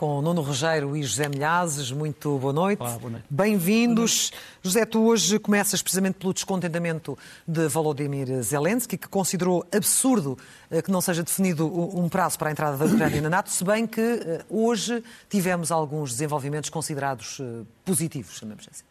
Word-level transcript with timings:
com 0.00 0.22
Nuno 0.22 0.40
Rogério 0.40 0.96
e 0.96 1.02
José 1.02 1.28
Milhazes. 1.28 1.92
Muito 1.92 2.38
boa 2.38 2.54
noite. 2.54 2.80
Olá, 2.80 2.98
boa 2.98 3.10
noite. 3.10 3.26
Bem-vindos. 3.28 4.32
José, 4.62 4.86
tu 4.86 5.04
hoje 5.04 5.38
começas 5.38 5.82
precisamente 5.82 6.14
pelo 6.14 6.32
descontentamento 6.32 7.18
de 7.46 7.68
Volodymyr 7.68 8.42
Zelensky, 8.42 8.96
que 8.96 9.06
considerou 9.06 9.62
absurdo 9.70 10.38
eh, 10.70 10.80
que 10.80 10.90
não 10.90 11.02
seja 11.02 11.22
definido 11.22 11.66
um 11.66 12.08
prazo 12.08 12.38
para 12.38 12.48
a 12.48 12.50
entrada 12.52 12.78
da 12.78 12.86
Ucrânia 12.86 13.20
na 13.20 13.28
NATO, 13.28 13.50
se 13.50 13.62
bem 13.62 13.86
que 13.86 14.00
eh, 14.00 14.42
hoje 14.48 15.04
tivemos 15.28 15.70
alguns 15.70 16.12
desenvolvimentos 16.12 16.70
considerados 16.70 17.38
eh, 17.38 17.66
positivos, 17.84 18.38
chamamos 18.38 18.66
assim. 18.72 18.84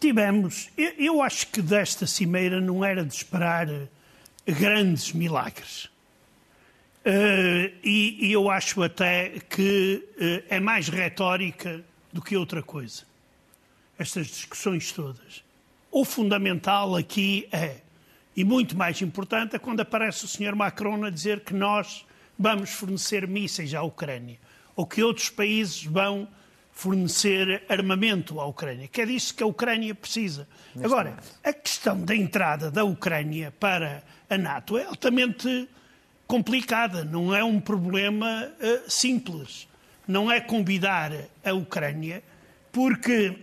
Tivemos. 0.00 0.70
Eu 0.96 1.20
acho 1.20 1.48
que 1.48 1.60
desta 1.60 2.06
cimeira 2.06 2.62
não 2.62 2.82
era 2.82 3.04
de 3.04 3.12
esperar 3.12 3.68
grandes 4.46 5.12
milagres. 5.12 5.90
Uh, 7.06 7.72
e, 7.84 8.26
e, 8.26 8.32
eu 8.32 8.50
acho 8.50 8.82
até 8.82 9.38
que 9.48 10.04
uh, 10.18 10.44
é 10.48 10.58
mais 10.58 10.88
retórica 10.88 11.84
do 12.12 12.20
que 12.20 12.36
outra 12.36 12.64
coisa. 12.64 13.04
Estas 13.96 14.26
discussões 14.26 14.90
todas. 14.90 15.44
O 15.88 16.04
fundamental 16.04 16.96
aqui 16.96 17.48
é, 17.52 17.76
e 18.36 18.42
muito 18.42 18.76
mais 18.76 19.00
importante, 19.02 19.54
é 19.54 19.58
quando 19.60 19.78
aparece 19.78 20.24
o 20.24 20.28
Sr. 20.28 20.56
Macron 20.56 21.04
a 21.04 21.10
dizer 21.10 21.44
que 21.44 21.54
nós 21.54 22.04
vamos 22.36 22.70
fornecer 22.70 23.28
mísseis 23.28 23.72
à 23.72 23.82
Ucrânia, 23.82 24.38
ou 24.74 24.84
que 24.84 25.00
outros 25.00 25.30
países 25.30 25.84
vão 25.84 26.26
fornecer 26.72 27.62
armamento 27.68 28.40
à 28.40 28.46
Ucrânia, 28.46 28.88
que 28.88 29.00
é 29.00 29.06
disso 29.06 29.32
que 29.32 29.44
a 29.44 29.46
Ucrânia 29.46 29.94
precisa. 29.94 30.48
Neste 30.74 30.84
Agora, 30.84 31.10
momento. 31.10 31.28
a 31.44 31.52
questão 31.52 32.04
da 32.04 32.16
entrada 32.16 32.68
da 32.68 32.82
Ucrânia 32.82 33.54
para 33.60 34.02
a 34.28 34.36
NATO 34.36 34.76
é 34.76 34.84
altamente 34.84 35.68
complicada, 36.26 37.04
não 37.04 37.34
é 37.34 37.44
um 37.44 37.60
problema 37.60 38.50
uh, 38.60 38.90
simples. 38.90 39.68
Não 40.06 40.30
é 40.30 40.40
convidar 40.40 41.12
a 41.44 41.52
Ucrânia, 41.52 42.22
porque 42.70 43.28
uh, 43.28 43.36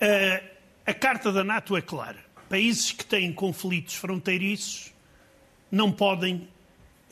a 0.86 0.94
carta 0.94 1.32
da 1.32 1.42
NATO 1.42 1.76
é 1.76 1.82
clara. 1.82 2.18
Países 2.48 2.92
que 2.92 3.04
têm 3.04 3.32
conflitos 3.32 3.94
fronteiriços 3.94 4.92
não 5.70 5.92
podem, 5.92 6.48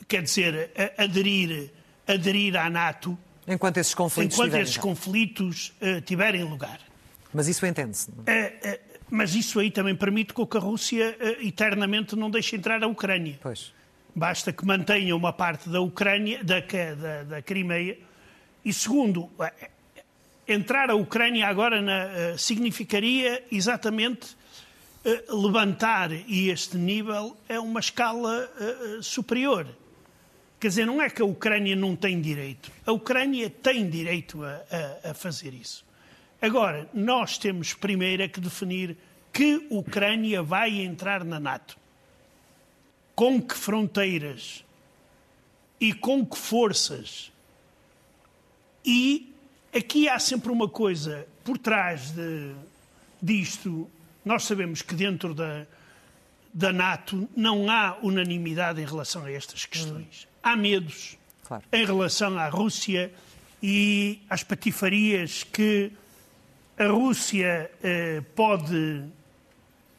quer 0.07 0.23
dizer, 0.23 0.71
aderir, 0.97 1.71
aderir 2.07 2.55
à 2.55 2.69
NATO 2.69 3.17
enquanto 3.47 3.77
esses 3.77 3.93
conflitos, 3.93 4.35
enquanto 4.35 4.49
tiverem, 4.49 4.63
esses 4.63 4.77
conflitos 4.77 5.73
uh, 5.81 6.01
tiverem 6.01 6.43
lugar. 6.43 6.79
Mas 7.33 7.47
isso 7.47 7.65
entende-se. 7.65 8.09
Mas 9.09 9.35
isso 9.35 9.59
aí 9.59 9.71
também 9.71 9.95
permite 9.95 10.33
que 10.33 10.57
a 10.57 10.59
Rússia 10.59 11.17
uh, 11.19 11.45
eternamente 11.45 12.15
não 12.15 12.29
deixe 12.29 12.55
entrar 12.55 12.83
a 12.83 12.87
Ucrânia. 12.87 13.39
Pois. 13.41 13.73
Basta 14.13 14.51
que 14.51 14.65
mantenha 14.65 15.15
uma 15.15 15.31
parte 15.31 15.69
da 15.69 15.79
Ucrânia, 15.79 16.43
da, 16.43 16.59
da, 16.59 17.23
da 17.23 17.41
Crimeia. 17.41 17.97
E 18.65 18.73
segundo, 18.73 19.29
eh, 19.39 19.69
entrar 20.47 20.89
a 20.89 20.95
Ucrânia 20.95 21.47
agora 21.47 21.81
na, 21.81 22.05
uh, 22.05 22.37
significaria 22.37 23.43
exatamente 23.51 24.35
levantar 25.29 26.11
e 26.11 26.49
este 26.49 26.75
nível 26.75 27.37
é 27.47 27.57
uma 27.57 27.79
escala 27.79 28.51
superior. 29.01 29.65
Quer 30.59 30.67
dizer, 30.67 30.85
não 30.85 31.01
é 31.01 31.09
que 31.09 31.21
a 31.21 31.25
Ucrânia 31.25 31.77
não 31.77 31.95
tem 31.95 32.19
direito. 32.19 32.71
A 32.85 32.91
Ucrânia 32.91 33.49
tem 33.49 33.89
direito 33.89 34.43
a, 34.43 34.61
a, 35.05 35.11
a 35.11 35.13
fazer 35.13 35.53
isso. 35.53 35.86
Agora, 36.41 36.87
nós 36.93 37.37
temos 37.37 37.73
primeiro 37.73 38.27
que 38.29 38.39
definir 38.39 38.97
que 39.33 39.67
Ucrânia 39.69 40.41
vai 40.43 40.81
entrar 40.81 41.23
na 41.23 41.39
NATO. 41.39 41.77
Com 43.15 43.41
que 43.41 43.55
fronteiras 43.55 44.63
e 45.79 45.93
com 45.93 46.25
que 46.25 46.37
forças. 46.37 47.31
E 48.85 49.33
aqui 49.75 50.07
há 50.07 50.19
sempre 50.19 50.51
uma 50.51 50.69
coisa 50.69 51.27
por 51.43 51.57
trás 51.57 52.11
de, 52.11 52.53
disto. 53.21 53.89
Nós 54.23 54.43
sabemos 54.43 54.81
que 54.81 54.93
dentro 54.93 55.33
da, 55.33 55.65
da 56.53 56.71
NATO 56.71 57.27
não 57.35 57.69
há 57.69 57.97
unanimidade 58.01 58.81
em 58.81 58.85
relação 58.85 59.25
a 59.25 59.31
estas 59.31 59.65
questões. 59.65 60.27
Há 60.43 60.55
medos 60.55 61.17
claro. 61.43 61.63
em 61.71 61.85
relação 61.85 62.37
à 62.37 62.47
Rússia 62.49 63.11
e 63.61 64.21
às 64.29 64.43
patifarias 64.43 65.43
que 65.43 65.91
a 66.77 66.87
Rússia 66.87 67.71
eh, 67.81 68.21
pode 68.35 69.03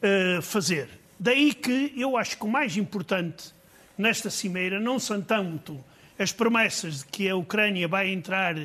eh, 0.01 0.39
fazer. 0.41 0.87
Daí 1.19 1.53
que 1.53 1.93
eu 1.97 2.15
acho 2.15 2.37
que 2.37 2.45
o 2.45 2.47
mais 2.47 2.77
importante 2.77 3.53
nesta 3.97 4.29
cimeira 4.29 4.79
não 4.79 4.97
são 4.97 5.21
tanto 5.21 5.83
as 6.17 6.31
promessas 6.31 6.99
de 6.99 7.05
que 7.05 7.29
a 7.29 7.35
Ucrânia 7.35 7.87
vai 7.87 8.09
entrar 8.09 8.55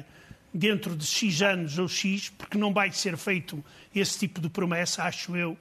dentro 0.52 0.94
de 0.94 1.04
X 1.04 1.42
anos 1.42 1.78
ou 1.78 1.88
X, 1.88 2.28
porque 2.28 2.56
não 2.56 2.72
vai 2.72 2.92
ser 2.92 3.16
feito 3.16 3.62
esse 3.92 4.18
tipo 4.20 4.40
de 4.40 4.48
promessa, 4.48 5.02
acho 5.02 5.36
eu, 5.36 5.58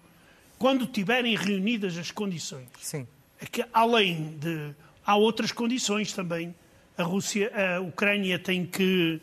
quando 0.60 0.86
tiverem 0.86 1.36
reunidas 1.36 1.98
as 1.98 2.12
condições. 2.12 2.68
Sim. 2.80 3.08
É 3.42 3.46
que, 3.46 3.66
além 3.74 4.38
de. 4.38 4.74
Há 5.06 5.18
outras 5.18 5.52
condições 5.52 6.14
também. 6.14 6.56
A 6.98 7.04
Rússia, 7.04 7.52
a 7.76 7.82
Ucrânia 7.82 8.40
tem 8.40 8.66
que. 8.66 9.20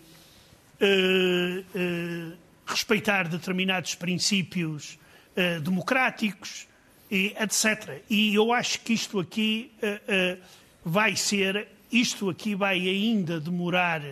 Uh, 0.80 1.60
uh, 1.60 2.36
respeitar 2.70 3.28
determinados 3.28 3.94
princípios 3.94 4.98
uh, 5.36 5.60
democráticos, 5.60 6.66
e, 7.10 7.34
etc. 7.40 8.02
E 8.08 8.34
eu 8.34 8.52
acho 8.52 8.80
que 8.80 8.92
isto 8.92 9.18
aqui 9.18 9.72
uh, 9.82 10.40
vai 10.84 11.16
ser, 11.16 11.68
isto 11.90 12.30
aqui 12.30 12.54
vai 12.54 12.78
ainda 12.78 13.40
demorar 13.40 14.02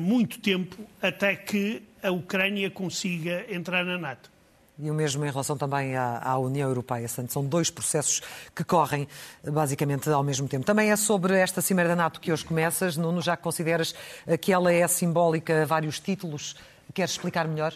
muito 0.00 0.40
tempo 0.40 0.84
até 1.02 1.36
que 1.36 1.82
a 2.02 2.10
Ucrânia 2.10 2.70
consiga 2.70 3.44
entrar 3.54 3.84
na 3.84 3.98
NATO. 3.98 4.30
E 4.82 4.90
o 4.90 4.94
mesmo 4.94 5.22
em 5.26 5.30
relação 5.30 5.58
também 5.58 5.94
à, 5.94 6.18
à, 6.22 6.38
União 6.38 6.66
Europeia. 6.66 7.06
São 7.06 7.44
dois 7.44 7.70
processos 7.70 8.22
que 8.56 8.64
correm 8.64 9.06
basicamente 9.44 10.08
ao 10.08 10.24
mesmo 10.24 10.48
tempo. 10.48 10.64
Também 10.64 10.90
é 10.90 10.96
sobre 10.96 11.36
esta 11.36 11.60
Cimeira 11.60 11.90
da 11.90 11.96
NATO 11.96 12.18
que 12.18 12.32
hoje 12.32 12.44
começas. 12.44 12.96
Nuno, 12.96 13.20
já 13.20 13.36
consideras 13.36 13.94
que 14.40 14.50
ela 14.50 14.72
é 14.72 14.88
simbólica 14.88 15.62
a 15.62 15.66
vários 15.66 16.00
títulos 16.00 16.56
Queres 16.92 17.12
explicar 17.12 17.46
melhor? 17.46 17.74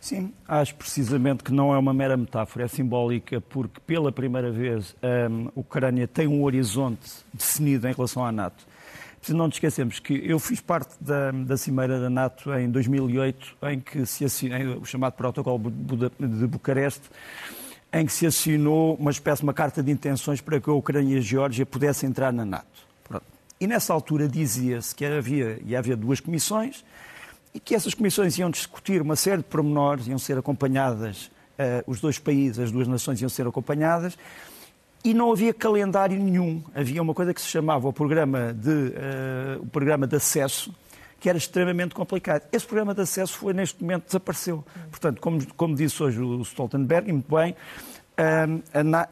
Sim, 0.00 0.32
acho 0.46 0.74
precisamente 0.74 1.42
que 1.42 1.52
não 1.52 1.74
é 1.74 1.78
uma 1.78 1.92
mera 1.92 2.16
metáfora, 2.16 2.66
é 2.66 2.68
simbólica, 2.68 3.40
porque 3.40 3.80
pela 3.80 4.12
primeira 4.12 4.52
vez 4.52 4.94
hum, 5.30 5.48
a 5.48 5.60
Ucrânia 5.60 6.06
tem 6.06 6.28
um 6.28 6.44
horizonte 6.44 7.10
definido 7.32 7.88
em 7.88 7.92
relação 7.92 8.24
à 8.24 8.30
NATO. 8.30 8.64
Não 9.28 9.46
nos 9.46 9.56
esquecemos 9.56 9.98
que 9.98 10.22
eu 10.24 10.38
fiz 10.38 10.60
parte 10.60 10.94
da, 11.00 11.32
da 11.32 11.56
Cimeira 11.56 11.98
da 12.00 12.08
NATO 12.08 12.54
em 12.54 12.70
2008, 12.70 13.56
em 13.64 13.80
que 13.80 14.06
se 14.06 14.24
assinou 14.24 14.78
o 14.78 14.84
chamado 14.84 15.14
Protocolo 15.14 15.68
de 15.68 16.46
Bucareste, 16.46 17.10
em 17.92 18.06
que 18.06 18.12
se 18.12 18.26
assinou 18.26 18.94
uma 18.94 19.10
espécie 19.10 19.40
de 19.40 19.46
uma 19.46 19.54
carta 19.54 19.82
de 19.82 19.90
intenções 19.90 20.40
para 20.40 20.60
que 20.60 20.70
a 20.70 20.72
Ucrânia 20.72 21.16
e 21.16 21.18
a 21.18 21.20
Geórgia 21.20 21.66
pudessem 21.66 22.08
entrar 22.08 22.32
na 22.32 22.44
NATO. 22.44 22.86
Pronto. 23.02 23.24
E 23.58 23.66
nessa 23.66 23.92
altura 23.92 24.28
dizia-se 24.28 24.94
que 24.94 25.04
havia, 25.04 25.58
havia 25.76 25.96
duas 25.96 26.20
comissões, 26.20 26.84
e 27.56 27.60
que 27.60 27.74
essas 27.74 27.94
comissões 27.94 28.36
iam 28.38 28.50
discutir 28.50 29.00
uma 29.00 29.16
série 29.16 29.38
de 29.38 29.44
pormenores, 29.44 30.06
iam 30.06 30.18
ser 30.18 30.36
acompanhadas, 30.36 31.30
uh, 31.58 31.90
os 31.90 32.02
dois 32.02 32.18
países, 32.18 32.58
as 32.58 32.70
duas 32.70 32.86
nações 32.86 33.18
iam 33.22 33.30
ser 33.30 33.46
acompanhadas, 33.46 34.18
e 35.02 35.14
não 35.14 35.32
havia 35.32 35.54
calendário 35.54 36.18
nenhum. 36.18 36.62
Havia 36.74 37.00
uma 37.00 37.14
coisa 37.14 37.32
que 37.32 37.40
se 37.40 37.48
chamava 37.48 37.88
o 37.88 37.92
programa 37.94 38.52
de, 38.52 38.70
uh, 38.70 39.62
o 39.62 39.66
programa 39.68 40.06
de 40.06 40.16
acesso, 40.16 40.70
que 41.18 41.30
era 41.30 41.38
extremamente 41.38 41.94
complicado. 41.94 42.42
Esse 42.52 42.66
programa 42.66 42.92
de 42.92 43.00
acesso 43.00 43.32
foi, 43.32 43.54
neste 43.54 43.82
momento, 43.82 44.04
desapareceu. 44.04 44.62
Portanto, 44.90 45.18
como, 45.18 45.46
como 45.54 45.74
disse 45.74 46.02
hoje 46.02 46.20
o 46.20 46.42
Stoltenberg, 46.42 47.08
e 47.08 47.12
muito 47.12 47.34
bem, 47.34 47.56
eh, 48.18 48.46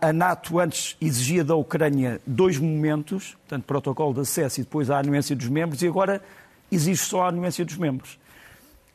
a 0.01 0.13
NATO 0.13 0.59
antes 0.59 0.99
exigia 1.01 1.43
da 1.43 1.55
Ucrânia 1.55 2.21
dois 2.27 2.59
momentos, 2.59 3.37
portanto, 3.41 3.65
protocolo 3.65 4.13
de 4.13 4.21
acesso 4.21 4.61
e 4.61 4.65
depois 4.65 4.91
a 4.91 4.99
anuência 4.99 5.35
dos 5.35 5.49
membros, 5.49 5.83
e 5.83 5.89
agora 5.89 6.23
exige 6.71 7.03
só 7.03 7.23
a 7.23 7.29
anuência 7.29 7.65
dos 7.65 7.79
membros. 7.79 8.19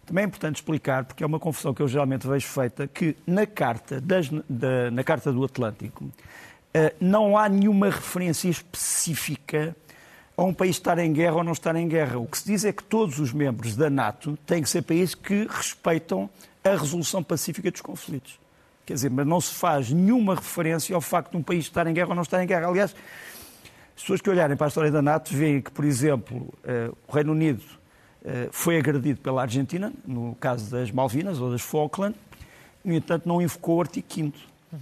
Também 0.09 0.23
é 0.23 0.27
importante 0.27 0.55
explicar, 0.55 1.05
porque 1.05 1.23
é 1.23 1.27
uma 1.27 1.39
confusão 1.39 1.71
que 1.71 1.83
eu 1.83 1.87
geralmente 1.87 2.25
vejo 2.25 2.47
feita, 2.47 2.87
que 2.87 3.15
na 3.27 3.45
Carta, 3.45 4.01
das, 4.01 4.27
da, 4.49 4.89
na 4.89 5.03
carta 5.03 5.31
do 5.31 5.43
Atlântico 5.43 6.03
uh, 6.03 6.11
não 6.99 7.37
há 7.37 7.47
nenhuma 7.47 7.91
referência 7.91 8.49
específica 8.49 9.75
a 10.35 10.41
um 10.41 10.51
país 10.51 10.77
estar 10.77 10.97
em 10.97 11.13
guerra 11.13 11.35
ou 11.35 11.43
não 11.43 11.51
estar 11.51 11.75
em 11.75 11.87
guerra. 11.87 12.17
O 12.17 12.25
que 12.25 12.39
se 12.39 12.47
diz 12.47 12.65
é 12.65 12.73
que 12.73 12.83
todos 12.83 13.19
os 13.19 13.31
membros 13.31 13.75
da 13.75 13.87
NATO 13.87 14.35
têm 14.47 14.63
que 14.63 14.69
ser 14.69 14.81
países 14.81 15.13
que 15.13 15.47
respeitam 15.47 16.27
a 16.63 16.71
resolução 16.71 17.21
pacífica 17.21 17.69
dos 17.69 17.81
conflitos. 17.81 18.39
Quer 18.87 18.95
dizer, 18.95 19.11
mas 19.11 19.27
não 19.27 19.39
se 19.39 19.53
faz 19.53 19.91
nenhuma 19.91 20.33
referência 20.33 20.95
ao 20.95 21.01
facto 21.01 21.33
de 21.33 21.37
um 21.37 21.43
país 21.43 21.65
estar 21.65 21.85
em 21.85 21.93
guerra 21.93 22.09
ou 22.09 22.15
não 22.15 22.23
estar 22.23 22.43
em 22.43 22.47
guerra. 22.47 22.67
Aliás, 22.67 22.95
as 23.95 24.01
pessoas 24.01 24.21
que 24.21 24.29
olharem 24.31 24.57
para 24.57 24.65
a 24.65 24.69
história 24.69 24.89
da 24.89 25.03
NATO 25.03 25.35
veem 25.35 25.61
que, 25.61 25.69
por 25.69 25.85
exemplo, 25.85 26.51
uh, 26.63 26.97
o 27.07 27.13
Reino 27.13 27.31
Unido 27.31 27.61
eh, 27.61 27.78
foi 28.51 28.77
agredido 28.77 29.21
pela 29.21 29.41
Argentina, 29.41 29.91
no 30.05 30.35
caso 30.35 30.69
das 30.69 30.91
Malvinas 30.91 31.39
ou 31.39 31.51
das 31.51 31.61
Falkland, 31.61 32.15
no 32.83 32.93
entanto 32.93 33.27
não 33.27 33.41
invocou 33.41 33.77
o 33.77 33.81
artigo 33.81 34.07
5 34.09 34.37
uhum. 34.73 34.79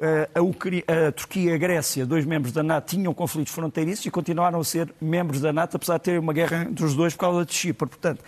a, 0.00 1.08
a, 1.08 1.12
Turquia 1.12 1.50
e 1.50 1.54
a 1.54 1.58
Grécia, 1.58 2.06
dois 2.06 2.24
membros 2.24 2.52
da 2.52 2.62
NATO, 2.62 2.88
tinham 2.88 3.12
conflitos 3.12 3.52
fronteiriços 3.52 4.06
e 4.06 4.10
continuaram 4.10 4.60
a 4.60 4.64
ser 4.64 4.92
membros 5.00 5.40
da 5.40 5.52
NATO, 5.52 5.76
apesar 5.76 5.98
de 5.98 6.04
ter 6.04 6.18
uma 6.18 6.32
guerra 6.32 6.62
entre 6.62 6.84
os 6.84 6.94
dois 6.94 7.14
por 7.14 7.20
causa 7.20 7.44
de 7.44 7.54
Chipre. 7.54 7.88
Portanto, 7.88 8.22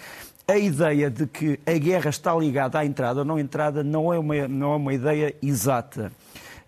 a 0.47 0.59
ideia 0.59 1.09
de 1.09 1.27
que 1.27 1.61
a 1.65 1.73
guerra 1.73 2.11
está 2.11 2.35
ligada 2.35 2.79
à 2.79 2.85
entrada 2.85 3.21
ou 3.21 3.25
não 3.25 3.39
entrada 3.39 3.85
não 3.85 4.13
é 4.13 4.19
uma, 4.19 4.49
não 4.49 4.73
é 4.73 4.77
uma 4.77 4.95
ideia 4.95 5.35
exata. 5.41 6.13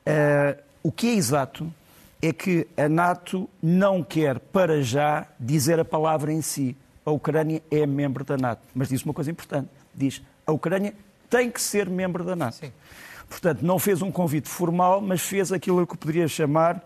Uh, 0.06 0.62
o 0.83 0.93
que 0.93 1.09
é 1.09 1.15
exato 1.15 1.73
é 2.21 2.33
que 2.33 2.67
a 2.77 2.89
NATO 2.89 3.49
não 3.61 4.03
quer, 4.03 4.39
para 4.39 4.83
já, 4.83 5.27
dizer 5.39 5.81
a 5.81 5.85
palavra 5.85 6.33
em 6.33 6.41
si. 6.41 6.77
A 7.04 7.10
Ucrânia 7.10 7.62
é 7.70 7.87
membro 7.87 8.25
da 8.25 8.37
NATO. 8.37 8.62
Mas 8.75 8.88
diz 8.88 9.02
uma 9.04 9.14
coisa 9.14 9.31
importante. 9.31 9.69
Diz, 9.94 10.22
a 10.46 10.52
Ucrânia 10.52 10.94
tem 11.28 11.50
que 11.50 11.60
ser 11.60 11.88
membro 11.88 12.25
da 12.25 12.37
NATO. 12.37 12.56
Sim. 12.56 12.72
Portanto, 13.28 13.62
não 13.62 13.78
fez 13.78 14.02
um 14.02 14.10
convite 14.10 14.49
formal, 14.49 15.00
mas 15.00 15.22
fez 15.22 15.52
aquilo 15.52 15.87
que 15.87 15.96
poderia 15.96 16.28
chamar 16.28 16.82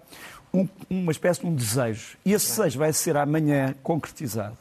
um, 0.54 0.68
uma 0.88 1.12
espécie 1.12 1.40
de 1.40 1.46
um 1.46 1.54
desejo. 1.54 2.16
E 2.24 2.32
esse 2.32 2.48
desejo 2.48 2.78
vai 2.78 2.92
ser 2.92 3.16
amanhã 3.16 3.74
concretizado 3.82 4.56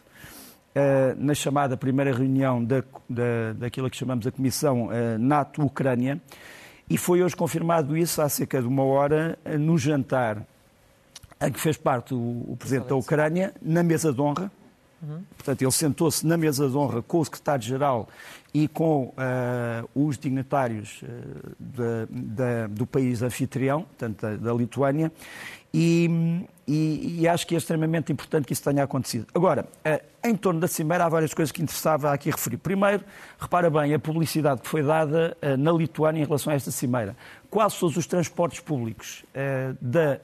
uh, 0.75 1.15
na 1.17 1.33
chamada 1.33 1.77
primeira 1.77 2.11
reunião 2.11 2.63
da, 2.63 2.83
da, 3.09 3.53
daquilo 3.55 3.89
que 3.89 3.97
chamamos 3.97 4.25
a 4.27 4.31
Comissão 4.31 4.87
uh, 4.87 5.17
NATO-Ucrânia, 5.19 6.21
e 6.89 6.97
foi 6.97 7.23
hoje 7.23 7.35
confirmado 7.35 7.97
isso 7.97 8.21
há 8.21 8.29
cerca 8.29 8.61
de 8.61 8.67
uma 8.67 8.83
hora 8.83 9.39
uh, 9.45 9.57
no 9.57 9.77
jantar 9.77 10.45
em 11.41 11.51
que 11.51 11.59
fez 11.59 11.77
parte 11.77 12.13
o, 12.13 12.45
o 12.47 12.55
Presidente 12.57 12.87
da 12.87 12.95
Ucrânia, 12.95 13.53
na 13.61 13.83
mesa 13.83 14.11
de 14.11 14.21
honra. 14.21 14.51
Uhum. 15.07 15.23
Portanto, 15.37 15.61
ele 15.61 15.71
sentou-se 15.71 16.25
na 16.25 16.37
mesa 16.37 16.67
de 16.67 16.75
honra 16.75 17.01
com 17.01 17.19
o 17.19 17.25
Secretário-Geral 17.25 18.09
e 18.53 18.67
com 18.67 19.07
uh, 19.07 20.07
os 20.07 20.17
dignatários 20.17 21.01
uh, 21.03 21.55
de, 21.59 22.67
do 22.69 22.87
país 22.87 23.21
anfitrião, 23.21 23.81
portanto, 23.81 24.21
da, 24.21 24.35
da 24.37 24.53
Lituânia, 24.53 25.11
e, 25.73 26.09
e, 26.65 27.17
e, 27.19 27.27
acho 27.27 27.45
que 27.45 27.53
é 27.53 27.57
extremamente 27.57 28.09
importante 28.13 28.45
que 28.45 28.53
isso 28.53 28.63
tenha 28.63 28.81
acontecido. 28.81 29.27
Agora, 29.35 29.65
uh, 29.85 30.05
em 30.23 30.35
torno 30.35 30.59
da 30.59 30.67
Cimeira 30.67 31.05
há 31.05 31.09
várias 31.09 31.33
coisas 31.33 31.51
que 31.51 31.61
interessava 31.61 32.11
aqui 32.13 32.31
referir. 32.31 32.57
Primeiro, 32.57 33.03
repara 33.37 33.69
bem 33.69 33.93
a 33.93 33.99
publicidade 33.99 34.61
que 34.61 34.69
foi 34.69 34.81
dada 34.81 35.37
na 35.59 35.71
Lituânia 35.71 36.21
em 36.21 36.25
relação 36.25 36.51
a 36.51 36.55
esta 36.55 36.71
Cimeira. 36.71 37.15
Quase 37.51 37.77
todos 37.77 37.95
os 37.97 38.07
transportes 38.07 38.59
públicos 38.59 39.23
da 39.79 40.19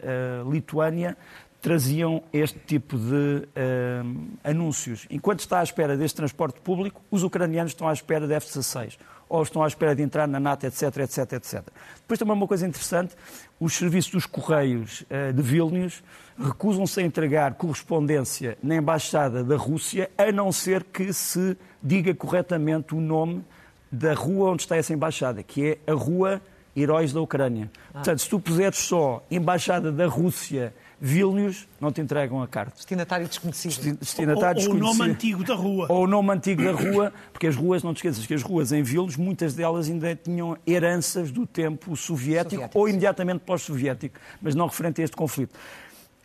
Lituânia 0.50 1.16
traziam 1.62 2.24
este 2.34 2.58
tipo 2.60 2.98
de 2.98 3.48
uh, 3.48 4.38
anúncios. 4.44 5.06
Enquanto 5.12 5.42
está 5.42 5.60
à 5.60 5.64
espera 5.64 5.96
deste 5.96 6.16
transporte 6.16 6.60
público, 6.60 7.02
os 7.12 7.24
ucranianos 7.24 7.72
estão 7.72 7.88
à 7.88 7.94
espera 7.94 8.28
de 8.28 8.34
F-16, 8.34 8.98
ou 9.30 9.44
estão 9.44 9.64
à 9.64 9.68
espera 9.68 9.96
de 9.96 10.02
entrar 10.02 10.28
na 10.28 10.40
NATO, 10.40 10.66
etc, 10.66 10.98
etc, 10.98 11.34
etc. 11.34 11.64
Depois 12.02 12.18
também 12.18 12.34
uma 12.34 12.48
coisa 12.48 12.68
interessante, 12.68 13.16
os 13.60 13.74
serviços 13.74 14.12
dos 14.12 14.26
Correios 14.26 15.02
uh, 15.02 15.32
de 15.32 15.42
Vilnius 15.42 16.04
recusam-se 16.38 17.00
a 17.00 17.04
entregar 17.04 17.54
correspondência 17.54 18.58
na 18.64 18.76
Embaixada 18.76 19.44
da 19.44 19.56
Rússia, 19.56 20.10
a 20.18 20.32
não 20.32 20.52
ser 20.52 20.84
que 20.84 21.14
se 21.14 21.56
diga 21.82 22.14
corretamente 22.16 22.96
o 22.96 23.00
nome 23.00 23.46
da 23.92 24.14
rua 24.14 24.52
onde 24.52 24.64
está 24.64 24.78
essa 24.78 24.94
embaixada, 24.94 25.44
que 25.44 25.78
é 25.86 25.92
a 25.92 25.94
Rua 25.94 26.42
Heróis 26.76 27.12
da 27.12 27.20
Ucrânia. 27.20 27.70
Ah. 27.90 27.96
Portanto, 27.96 28.20
se 28.20 28.30
tu 28.30 28.40
puseres 28.40 28.78
só 28.78 29.24
Embaixada 29.30 29.92
da 29.92 30.08
Rússia 30.08 30.74
Vilnius 31.02 31.68
não 31.80 31.92
te 31.92 32.00
entregam 32.00 32.44
a 32.44 32.48
carta. 32.48 32.76
Destinatário 32.76 33.28
desconhecido. 33.28 33.98
Destinatário 33.98 34.62
ou, 34.62 34.70
ou 34.70 34.76
o 34.76 34.78
nome 34.78 35.04
antigo 35.04 35.44
da 35.44 35.56
rua. 35.56 35.88
Ou 35.90 36.04
o 36.04 36.08
nome 36.08 36.32
antigo 36.32 36.64
da 36.64 36.72
rua, 36.72 37.12
porque 37.34 37.48
as 37.48 37.56
ruas, 37.56 37.82
não 37.82 37.92
te 37.92 37.98
esqueças 37.98 38.26
que 38.28 38.34
as 38.36 38.44
ruas 38.44 38.72
em 38.72 38.84
Vilnius, 38.84 39.18
muitas 39.18 39.56
delas 39.56 39.90
ainda 39.90 40.16
tinham 40.16 40.56
heranças 40.66 41.32
do 41.32 41.48
tempo 41.48 41.96
soviético, 41.98 42.52
soviético 42.52 42.80
ou 42.80 42.88
imediatamente 42.88 43.40
pós-soviético, 43.40 44.20
mas 44.40 44.54
não 44.54 44.68
referente 44.68 45.02
a 45.02 45.04
este 45.04 45.18
conflito. 45.18 45.58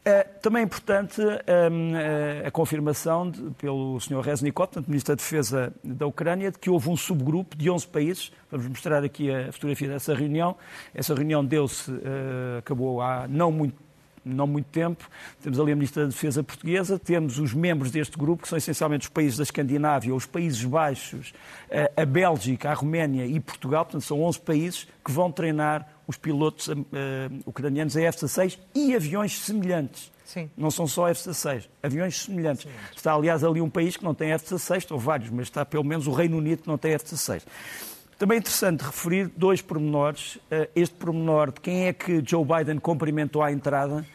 Uh, 0.07 0.41
também 0.41 0.61
é 0.61 0.65
importante 0.65 1.21
uh, 1.21 1.25
uh, 1.25 2.47
a 2.47 2.51
confirmação 2.53 3.29
de, 3.29 3.51
pelo 3.59 3.99
Sr. 3.99 4.21
Reznikov, 4.21 4.69
portanto, 4.69 4.87
Ministro 4.87 5.17
da 5.17 5.17
Defesa 5.17 5.73
da 5.83 6.07
Ucrânia, 6.07 6.53
de 6.53 6.59
que 6.61 6.71
houve 6.71 6.89
um 6.89 6.97
subgrupo 6.97 7.57
de 7.57 7.69
11 7.69 7.89
países. 7.89 8.33
Vamos 8.49 8.69
mostrar 8.69 9.03
aqui 9.03 9.35
a 9.35 9.51
fotografia 9.51 9.89
dessa 9.89 10.15
reunião. 10.15 10.55
Essa 10.95 11.13
reunião 11.13 11.45
deu-se, 11.45 11.91
acabou 12.57 13.03
há 13.03 13.27
não 13.27 13.51
muito 13.51 13.75
não 14.27 14.47
muito 14.47 14.67
tempo. 14.67 15.09
Temos 15.43 15.59
ali 15.61 15.73
a 15.73 15.75
Ministra 15.77 16.03
da 16.03 16.09
Defesa 16.09 16.43
portuguesa, 16.43 16.99
temos 16.99 17.39
os 17.39 17.55
membros 17.55 17.91
deste 17.91 18.19
grupo, 18.19 18.43
que 18.43 18.49
são 18.49 18.59
essencialmente 18.59 19.07
os 19.07 19.09
países 19.09 19.37
da 19.37 19.45
Escandinávia, 19.45 20.15
os 20.15 20.27
Países 20.27 20.65
Baixos, 20.65 21.33
eh, 21.71 21.91
a 21.97 22.05
Bélgica, 22.05 22.71
a 22.71 22.75
Roménia 22.75 23.27
e 23.27 23.39
Portugal, 23.39 23.85
portanto 23.85 24.03
são 24.03 24.23
11 24.23 24.41
países 24.41 24.89
que 25.05 25.13
vão 25.13 25.31
treinar 25.31 25.89
os 26.07 26.17
pilotos 26.17 26.69
uh, 26.69 26.75
ucranianos 27.45 27.97
a 27.97 28.03
F-16 28.03 28.59
e 28.75 28.95
aviões 28.95 29.39
semelhantes. 29.41 30.13
Sim. 30.25 30.51
Não 30.57 30.71
são 30.71 30.87
só 30.87 31.09
F-16, 31.09 31.65
aviões 31.83 32.23
semelhantes. 32.23 32.65
Sim. 32.65 32.71
Está, 32.95 33.13
aliás, 33.13 33.43
ali 33.43 33.61
um 33.61 33.71
país 33.71 33.97
que 33.97 34.05
não 34.05 34.15
tem 34.15 34.33
F-16, 34.33 34.79
estão 34.79 34.99
vários, 34.99 35.31
mas 35.31 35.47
está 35.47 35.65
pelo 35.65 35.85
menos 35.85 36.07
o 36.07 36.13
Reino 36.13 36.37
Unido 36.37 36.63
que 36.63 36.69
não 36.69 36.79
tem 36.79 36.93
F-16. 36.93 37.43
Também 38.19 38.37
é 38.37 38.39
interessante 38.39 38.81
referir 38.83 39.31
dois 39.37 39.61
pormenores. 39.61 40.39
Este 40.75 40.95
pormenor 40.95 41.53
de 41.53 41.61
quem 41.61 41.87
é 41.87 41.93
que 41.93 42.23
Joe 42.27 42.45
Biden 42.45 42.79
cumprimentou 42.79 43.43
à 43.43 43.53
entrada 43.53 44.07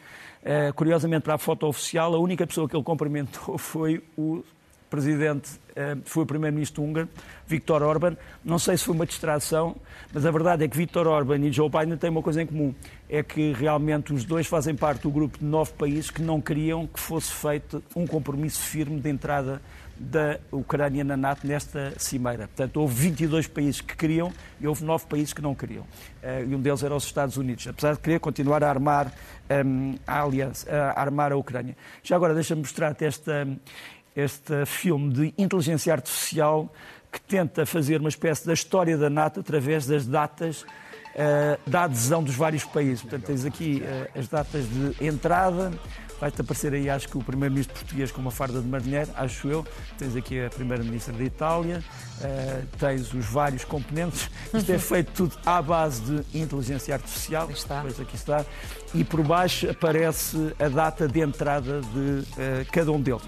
Uh, 0.42 0.72
curiosamente, 0.74 1.22
para 1.22 1.34
a 1.34 1.38
foto 1.38 1.66
oficial, 1.66 2.14
a 2.14 2.18
única 2.18 2.44
pessoa 2.44 2.68
que 2.68 2.74
ele 2.74 2.82
cumprimentou 2.82 3.56
foi 3.58 4.02
o 4.16 4.42
presidente, 4.90 5.52
uh, 5.70 6.02
foi 6.04 6.24
o 6.24 6.26
primeiro-ministro 6.26 6.82
húngaro, 6.82 7.08
Viktor 7.46 7.82
Orban. 7.82 8.16
Não 8.44 8.58
sei 8.58 8.76
se 8.76 8.84
foi 8.84 8.94
uma 8.94 9.06
distração, 9.06 9.76
mas 10.12 10.26
a 10.26 10.30
verdade 10.32 10.64
é 10.64 10.68
que 10.68 10.76
Viktor 10.76 11.06
Orban 11.06 11.38
e 11.38 11.52
Joe 11.52 11.70
Biden 11.70 11.96
têm 11.96 12.10
uma 12.10 12.22
coisa 12.22 12.42
em 12.42 12.46
comum: 12.46 12.74
é 13.08 13.22
que 13.22 13.52
realmente 13.52 14.12
os 14.12 14.24
dois 14.24 14.48
fazem 14.48 14.74
parte 14.74 15.02
do 15.02 15.10
grupo 15.10 15.38
de 15.38 15.44
nove 15.44 15.72
países 15.74 16.10
que 16.10 16.20
não 16.20 16.40
queriam 16.40 16.88
que 16.88 16.98
fosse 16.98 17.32
feito 17.32 17.82
um 17.94 18.04
compromisso 18.04 18.60
firme 18.62 19.00
de 19.00 19.08
entrada 19.08 19.62
da 20.02 20.38
Ucrânia 20.50 21.04
na 21.04 21.16
NATO 21.16 21.46
nesta 21.46 21.92
cimeira. 21.96 22.48
Portanto, 22.48 22.76
houve 22.78 22.94
22 22.94 23.46
países 23.46 23.80
que 23.80 23.96
queriam 23.96 24.32
e 24.60 24.66
houve 24.66 24.84
9 24.84 25.06
países 25.06 25.32
que 25.32 25.40
não 25.40 25.54
queriam. 25.54 25.84
Uh, 26.22 26.50
e 26.50 26.54
um 26.54 26.60
deles 26.60 26.82
era 26.82 26.94
os 26.94 27.04
Estados 27.04 27.36
Unidos, 27.36 27.66
apesar 27.68 27.94
de 27.94 28.00
querer 28.00 28.18
continuar 28.18 28.64
a 28.64 28.68
armar 28.68 29.06
um, 29.06 29.12
ehm, 29.48 29.94
a 30.06 30.22
aliança, 30.22 30.70
a 30.70 31.00
armar 31.00 31.32
a 31.32 31.36
Ucrânia. 31.36 31.76
Já 32.02 32.16
agora, 32.16 32.34
deixa-me 32.34 32.62
mostrar-te 32.62 33.04
este 33.04 34.66
filme 34.66 35.12
de 35.12 35.34
inteligência 35.38 35.92
artificial 35.92 36.72
que 37.10 37.20
tenta 37.20 37.66
fazer 37.66 38.00
uma 38.00 38.08
espécie 38.08 38.46
da 38.46 38.54
história 38.54 38.96
da 38.96 39.10
NATO 39.10 39.40
através 39.40 39.86
das 39.86 40.06
datas 40.06 40.62
uh, 40.62 41.70
da 41.70 41.84
adesão 41.84 42.22
dos 42.22 42.34
vários 42.34 42.64
países. 42.64 43.02
Portanto, 43.02 43.24
tens 43.24 43.44
aqui 43.44 43.82
uh, 43.82 44.18
as 44.18 44.28
datas 44.28 44.64
de 44.68 45.06
entrada, 45.06 45.72
Vai-te 46.22 46.40
aparecer 46.40 46.72
aí, 46.72 46.88
acho 46.88 47.08
que 47.08 47.18
o 47.18 47.20
primeiro-ministro 47.20 47.74
português 47.74 48.12
com 48.12 48.20
uma 48.20 48.30
farda 48.30 48.60
de 48.60 48.68
marinheiro, 48.68 49.10
acho 49.16 49.48
eu. 49.48 49.66
Tens 49.98 50.14
aqui 50.14 50.40
a 50.40 50.48
primeira-ministra 50.48 51.12
da 51.12 51.24
Itália, 51.24 51.82
uh, 52.20 52.66
tens 52.78 53.12
os 53.12 53.26
vários 53.26 53.64
componentes. 53.64 54.30
Isto 54.54 54.70
é 54.70 54.78
feito 54.78 55.10
tudo 55.14 55.36
à 55.44 55.60
base 55.60 56.00
de 56.00 56.38
inteligência 56.38 56.94
artificial. 56.94 57.46
Aqui 57.46 57.54
está. 57.54 57.80
Pois 57.80 57.98
aqui 57.98 58.14
está. 58.14 58.46
E 58.94 59.02
por 59.02 59.20
baixo 59.24 59.68
aparece 59.68 60.54
a 60.60 60.68
data 60.68 61.08
de 61.08 61.18
entrada 61.18 61.80
de 61.80 62.20
uh, 62.20 62.70
cada 62.70 62.92
um 62.92 63.00
deles. 63.00 63.22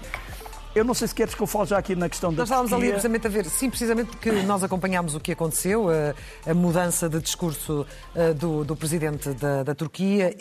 Eu 0.73 0.85
não 0.85 0.93
sei 0.93 1.09
se 1.09 1.15
queres 1.15 1.35
que 1.35 1.41
eu 1.41 1.47
fale 1.47 1.67
já 1.67 1.77
aqui 1.77 1.97
na 1.97 2.07
questão 2.07 2.31
da 2.31 2.37
Nós 2.37 2.49
estávamos 2.49 2.71
ali 2.71 2.89
precisamente 2.89 3.27
a 3.27 3.29
ver, 3.29 3.45
sim, 3.45 3.69
precisamente 3.69 4.07
porque 4.07 4.31
nós 4.43 4.63
acompanhámos 4.63 5.15
o 5.15 5.19
que 5.19 5.33
aconteceu, 5.33 5.87
a, 5.89 6.49
a 6.49 6.53
mudança 6.53 7.09
de 7.09 7.19
discurso 7.19 7.85
uh, 8.15 8.33
do, 8.33 8.63
do, 8.63 8.75
presidente 8.75 9.29
da, 9.31 9.63
da 9.63 9.75
Turquia 9.75 10.33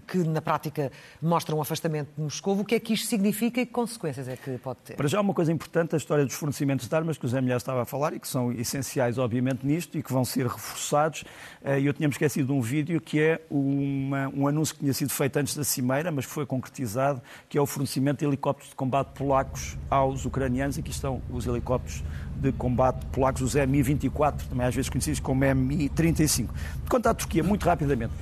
que 0.00 0.18
na 0.18 0.40
prática 0.40 0.90
mostra 1.20 1.54
um 1.54 1.60
afastamento 1.60 2.10
de 2.16 2.22
Moscou. 2.22 2.58
O 2.58 2.64
que 2.64 2.74
é 2.74 2.80
que 2.80 2.94
isto 2.94 3.06
significa 3.06 3.60
e 3.60 3.66
que 3.66 3.72
consequências 3.72 4.28
é 4.28 4.36
que 4.36 4.58
pode 4.58 4.80
ter? 4.80 4.96
Para 4.96 5.08
já, 5.08 5.20
uma 5.20 5.34
coisa 5.34 5.52
importante, 5.52 5.94
a 5.94 5.98
história 5.98 6.24
dos 6.24 6.34
fornecimentos 6.34 6.88
de 6.88 6.94
armas, 6.94 7.18
que 7.18 7.24
o 7.24 7.28
Zé 7.28 7.40
Milhar 7.40 7.56
estava 7.56 7.82
a 7.82 7.84
falar 7.84 8.12
e 8.12 8.20
que 8.20 8.28
são 8.28 8.52
essenciais, 8.52 9.18
obviamente, 9.18 9.66
nisto 9.66 9.98
e 9.98 10.02
que 10.02 10.12
vão 10.12 10.24
ser 10.24 10.46
reforçados. 10.46 11.24
Eh, 11.64 11.80
eu 11.80 11.92
tinha-me 11.92 12.12
esquecido 12.12 12.46
de 12.46 12.52
um 12.52 12.60
vídeo 12.60 13.00
que 13.00 13.20
é 13.20 13.40
uma, 13.50 14.28
um 14.28 14.46
anúncio 14.46 14.74
que 14.74 14.80
tinha 14.80 14.94
sido 14.94 15.10
feito 15.10 15.36
antes 15.36 15.56
da 15.56 15.64
Cimeira, 15.64 16.10
mas 16.10 16.26
que 16.26 16.32
foi 16.32 16.46
concretizado, 16.46 17.20
que 17.48 17.58
é 17.58 17.60
o 17.60 17.66
fornecimento 17.66 18.20
de 18.20 18.26
helicópteros 18.26 18.70
de 18.70 18.76
combate 18.76 19.08
polacos 19.14 19.76
aos 19.90 20.24
ucranianos. 20.24 20.78
Aqui 20.78 20.90
estão 20.90 21.22
os 21.30 21.46
helicópteros 21.46 22.02
de 22.42 22.50
combate 22.52 23.06
polacos, 23.06 23.40
os 23.42 23.54
Mi-24, 23.54 24.48
também 24.48 24.66
às 24.66 24.74
vezes 24.74 24.88
conhecidos 24.88 25.20
como 25.20 25.40
Mi-35. 25.54 26.48
Quanto 26.88 27.06
à 27.06 27.14
Turquia, 27.14 27.42
muito 27.42 27.64
rapidamente, 27.64 28.12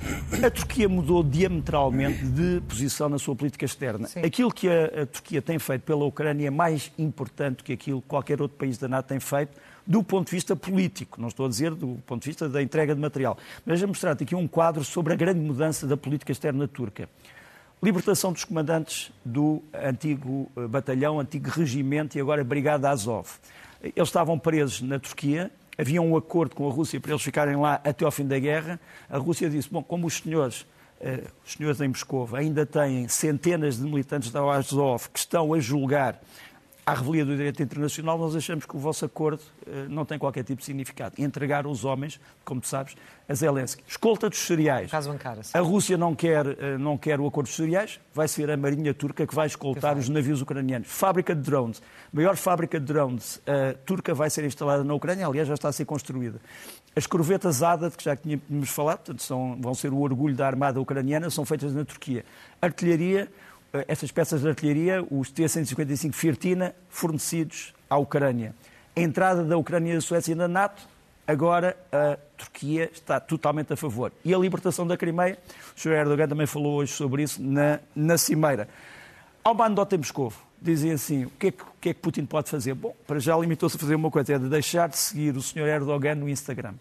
a 0.45 0.51
Turquia 0.51 0.87
mudou 0.87 1.23
diametralmente 1.23 1.60
de 1.61 2.61
posição 2.61 3.09
na 3.09 3.19
sua 3.19 3.35
política 3.35 3.65
externa. 3.65 4.07
Sim. 4.07 4.21
Aquilo 4.21 4.51
que 4.51 4.67
a, 4.67 5.03
a 5.03 5.05
Turquia 5.05 5.41
tem 5.41 5.59
feito 5.59 5.83
pela 5.83 6.03
Ucrânia 6.05 6.47
é 6.47 6.49
mais 6.49 6.91
importante 6.97 7.63
que 7.63 7.73
aquilo 7.73 8.01
que 8.01 8.07
qualquer 8.07 8.41
outro 8.41 8.57
país 8.57 8.77
da 8.77 8.87
NATO 8.87 9.07
tem 9.07 9.19
feito 9.19 9.59
do 9.85 10.03
ponto 10.03 10.27
de 10.27 10.31
vista 10.35 10.55
político, 10.55 11.19
não 11.19 11.27
estou 11.27 11.45
a 11.45 11.49
dizer 11.49 11.71
do 11.71 11.99
ponto 12.05 12.21
de 12.21 12.29
vista 12.29 12.47
da 12.47 12.61
entrega 12.61 12.93
de 12.93 13.01
material. 13.01 13.37
Mas 13.65 13.79
já 13.79 13.87
mostrar-te 13.87 14.23
aqui 14.23 14.35
um 14.35 14.47
quadro 14.47 14.83
sobre 14.83 15.13
a 15.13 15.15
grande 15.15 15.39
mudança 15.39 15.87
da 15.87 15.97
política 15.97 16.31
externa 16.31 16.67
turca. 16.67 17.09
Libertação 17.81 18.31
dos 18.31 18.45
comandantes 18.45 19.11
do 19.25 19.63
antigo 19.73 20.51
eh, 20.55 20.67
batalhão, 20.67 21.19
antigo 21.19 21.49
regimento 21.49 22.15
e 22.15 22.21
agora 22.21 22.43
Brigada 22.43 22.89
Azov. 22.89 23.27
Eles 23.81 24.07
estavam 24.07 24.37
presos 24.37 24.81
na 24.81 24.99
Turquia 24.99 25.51
havia 25.81 26.01
um 26.01 26.15
acordo 26.15 26.55
com 26.55 26.69
a 26.69 26.71
Rússia 26.71 26.99
para 26.99 27.11
eles 27.11 27.23
ficarem 27.23 27.55
lá 27.55 27.81
até 27.83 28.05
ao 28.05 28.11
fim 28.11 28.25
da 28.25 28.37
guerra. 28.37 28.79
A 29.09 29.17
Rússia 29.17 29.49
disse: 29.49 29.69
bom, 29.69 29.81
como 29.81 30.05
os 30.05 30.17
senhores, 30.17 30.65
os 31.45 31.53
senhores 31.53 31.81
em 31.81 31.87
Moscou 31.87 32.29
ainda 32.33 32.65
têm 32.65 33.07
centenas 33.07 33.77
de 33.77 33.83
militantes 33.83 34.31
da 34.31 34.41
Azov 34.41 35.09
que 35.09 35.19
estão 35.19 35.53
a 35.53 35.59
julgar 35.59 36.21
à 36.85 36.93
revelia 36.93 37.23
do 37.23 37.35
direito 37.35 37.61
internacional, 37.61 38.17
nós 38.17 38.35
achamos 38.35 38.65
que 38.65 38.75
o 38.75 38.79
vosso 38.79 39.05
acordo 39.05 39.41
uh, 39.67 39.89
não 39.89 40.03
tem 40.03 40.17
qualquer 40.17 40.43
tipo 40.43 40.59
de 40.59 40.65
significado. 40.65 41.15
Entregar 41.19 41.67
os 41.67 41.85
homens, 41.85 42.19
como 42.43 42.59
tu 42.59 42.67
sabes, 42.67 42.95
a 43.29 43.33
Zelensky. 43.33 43.83
Escolta 43.87 44.29
dos 44.29 44.39
cereais. 44.39 44.89
Caso 44.89 45.11
Ankara, 45.11 45.41
a 45.53 45.59
Rússia 45.59 45.97
não 45.97 46.15
quer, 46.15 46.45
uh, 46.47 46.79
não 46.79 46.97
quer 46.97 47.19
o 47.19 47.27
acordo 47.27 47.47
dos 47.47 47.55
cereais, 47.55 47.99
vai 48.13 48.27
ser 48.27 48.49
a 48.49 48.57
marinha 48.57 48.93
turca 48.93 49.27
que 49.27 49.35
vai 49.35 49.47
escoltar 49.47 49.97
os 49.97 50.09
navios 50.09 50.41
ucranianos. 50.41 50.87
Fábrica 50.87 51.35
de 51.35 51.41
drones. 51.41 51.81
A 51.81 52.15
maior 52.15 52.35
fábrica 52.35 52.79
de 52.79 52.85
drones 52.85 53.37
uh, 53.37 53.77
turca 53.85 54.13
vai 54.13 54.29
ser 54.29 54.43
instalada 54.43 54.83
na 54.83 54.93
Ucrânia, 54.93 55.27
aliás, 55.27 55.47
já 55.47 55.53
está 55.53 55.69
a 55.69 55.71
ser 55.71 55.85
construída. 55.85 56.39
As 56.95 57.07
corvetas 57.07 57.63
ADA, 57.63 57.89
que 57.89 58.03
já 58.03 58.15
tínhamos 58.17 58.69
falado, 58.69 58.97
portanto, 58.97 59.23
são, 59.23 59.57
vão 59.61 59.73
ser 59.73 59.93
o 59.93 59.99
orgulho 59.99 60.35
da 60.35 60.45
armada 60.45 60.81
ucraniana, 60.81 61.29
são 61.29 61.45
feitas 61.45 61.73
na 61.73 61.85
Turquia. 61.85 62.25
Artilharia, 62.61 63.31
essas 63.87 64.11
peças 64.11 64.41
de 64.41 64.47
artilharia, 64.47 65.05
os 65.09 65.31
T-155 65.31 66.13
Firtina, 66.13 66.75
fornecidos 66.89 67.73
à 67.89 67.97
Ucrânia. 67.97 68.53
A 68.95 68.99
entrada 68.99 69.43
da 69.43 69.57
Ucrânia 69.57 69.91
e 69.91 69.95
da 69.95 70.01
Suécia 70.01 70.35
na 70.35 70.47
NATO, 70.47 70.83
agora 71.25 71.77
a 71.91 72.17
Turquia 72.37 72.89
está 72.93 73.19
totalmente 73.19 73.71
a 73.71 73.77
favor. 73.77 74.11
E 74.25 74.33
a 74.33 74.37
libertação 74.37 74.85
da 74.85 74.97
Crimeia, 74.97 75.37
o 75.75 75.79
Sr. 75.79 75.93
Erdogan 75.93 76.27
também 76.27 76.45
falou 76.45 76.75
hoje 76.75 76.91
sobre 76.91 77.23
isso 77.23 77.41
na, 77.41 77.79
na 77.95 78.17
Cimeira. 78.17 78.67
Ao 79.43 79.55
Bandota 79.55 79.95
em 79.95 79.99
Moscou, 79.99 80.33
dizem 80.61 80.91
assim, 80.91 81.25
o 81.25 81.29
que, 81.31 81.47
é 81.47 81.51
que, 81.51 81.63
o 81.63 81.73
que, 81.81 81.89
é 81.89 81.93
que 81.93 81.99
Putin 81.99 82.25
pode 82.25 82.49
fazer? 82.49 82.75
Bom, 82.75 82.95
para 83.07 83.19
já 83.19 83.35
limitou-se 83.35 83.75
a 83.75 83.79
fazer 83.79 83.95
uma 83.95 84.11
coisa, 84.11 84.35
é 84.35 84.39
de 84.39 84.47
deixar 84.47 84.87
de 84.87 84.97
seguir 84.97 85.35
o 85.35 85.41
Sr. 85.41 85.67
Erdogan 85.67 86.15
no 86.15 86.29
Instagram. 86.29 86.75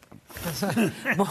bom, 1.17 1.29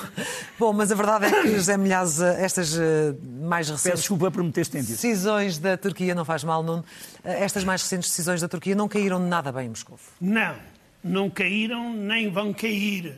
bom, 0.57 0.73
mas 0.73 0.91
a 0.91 0.95
verdade 0.95 1.25
é 1.25 1.41
que, 1.41 1.55
José 1.55 1.77
Milhaz, 1.77 2.19
estas 2.19 2.77
eh, 2.77 3.13
mais 3.23 3.69
recentes... 3.69 3.91
Peço 3.91 4.01
desculpa 4.01 4.31
por 4.31 4.43
me 4.43 4.51
ter 4.51 4.61
estendido. 4.61 4.93
Decisões 4.93 5.59
da 5.59 5.77
Turquia, 5.77 6.15
não 6.15 6.25
faz 6.25 6.43
mal, 6.43 6.63
Nuno. 6.63 6.83
Eh, 7.23 7.43
estas 7.43 7.63
mais 7.63 7.83
recentes 7.83 8.09
decisões 8.09 8.41
da 8.41 8.47
Turquia 8.47 8.75
não 8.75 8.87
caíram 8.87 9.19
nada 9.19 9.51
bem 9.51 9.67
em 9.67 9.69
Moscou. 9.69 9.99
Não, 10.19 10.55
não 11.03 11.29
caíram 11.29 11.93
nem 11.93 12.31
vão 12.31 12.51
cair. 12.51 13.15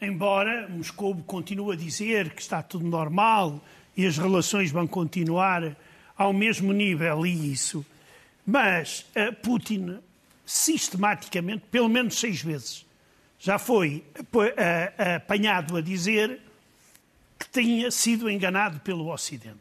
Embora 0.00 0.68
Moscou 0.68 1.16
continue 1.26 1.74
a 1.74 1.76
dizer 1.76 2.30
que 2.30 2.40
está 2.40 2.62
tudo 2.62 2.86
normal 2.86 3.60
e 3.96 4.06
as 4.06 4.16
relações 4.16 4.70
vão 4.70 4.86
continuar 4.86 5.76
ao 6.16 6.32
mesmo 6.32 6.72
nível 6.72 7.26
e 7.26 7.52
isso 7.52 7.84
mas 8.46 9.06
uh, 9.16 9.34
Putin, 9.42 9.98
sistematicamente, 10.44 11.64
pelo 11.70 11.88
menos 11.88 12.18
seis 12.18 12.42
vezes, 12.42 12.84
já 13.38 13.58
foi 13.58 14.04
uh, 14.18 15.16
apanhado 15.16 15.76
a 15.76 15.80
dizer 15.80 16.40
que 17.38 17.48
tinha 17.48 17.90
sido 17.90 18.30
enganado 18.30 18.80
pelo 18.80 19.12
Ocidente. 19.12 19.58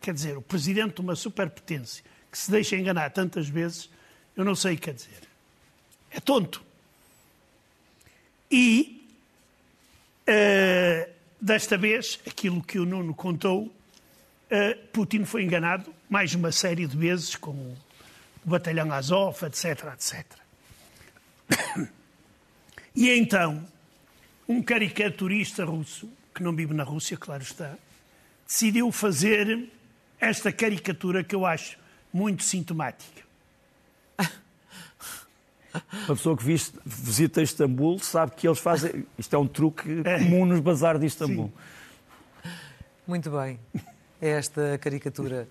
Quer 0.00 0.14
dizer, 0.14 0.36
o 0.36 0.42
presidente 0.42 0.96
de 0.96 1.00
uma 1.00 1.14
superpotência 1.14 2.04
que 2.30 2.36
se 2.36 2.50
deixa 2.50 2.76
enganar 2.76 3.10
tantas 3.10 3.48
vezes, 3.48 3.88
eu 4.36 4.44
não 4.44 4.54
sei 4.54 4.74
o 4.74 4.76
que 4.76 4.82
quer 4.82 4.94
dizer. 4.94 5.22
É 6.10 6.20
tonto. 6.20 6.62
E, 8.50 9.06
uh, 10.28 11.10
desta 11.40 11.78
vez, 11.78 12.20
aquilo 12.26 12.62
que 12.62 12.78
o 12.78 12.84
Nuno 12.84 13.14
contou, 13.14 13.64
uh, 13.64 14.86
Putin 14.92 15.24
foi 15.24 15.44
enganado 15.44 15.94
mais 16.10 16.34
uma 16.34 16.52
série 16.52 16.86
de 16.86 16.96
vezes 16.96 17.36
com 17.36 17.74
o 18.44 18.48
batalhão 18.48 18.92
Azov, 18.92 19.44
etc, 19.44 19.92
etc. 19.94 20.26
E 22.94 23.08
então, 23.08 23.66
um 24.46 24.62
caricaturista 24.62 25.64
russo, 25.64 26.06
que 26.34 26.42
não 26.42 26.54
vive 26.54 26.74
na 26.74 26.84
Rússia, 26.84 27.16
claro 27.16 27.42
está, 27.42 27.74
decidiu 28.46 28.92
fazer 28.92 29.70
esta 30.20 30.52
caricatura 30.52 31.24
que 31.24 31.34
eu 31.34 31.46
acho 31.46 31.78
muito 32.12 32.42
sintomática. 32.42 33.22
Uma 36.06 36.16
pessoa 36.16 36.36
que 36.36 36.44
visita 36.84 37.40
Istambul 37.40 37.98
sabe 37.98 38.32
que 38.32 38.46
eles 38.46 38.58
fazem. 38.58 39.06
Isto 39.16 39.36
é 39.36 39.38
um 39.38 39.46
truque 39.46 39.88
é. 40.04 40.18
comum 40.18 40.44
nos 40.44 40.60
bazares 40.60 41.00
de 41.00 41.06
Istambul. 41.06 41.50
Sim. 42.42 42.50
Muito 43.06 43.30
bem. 43.30 43.58
É 44.20 44.28
esta 44.28 44.78
caricatura 44.78 45.48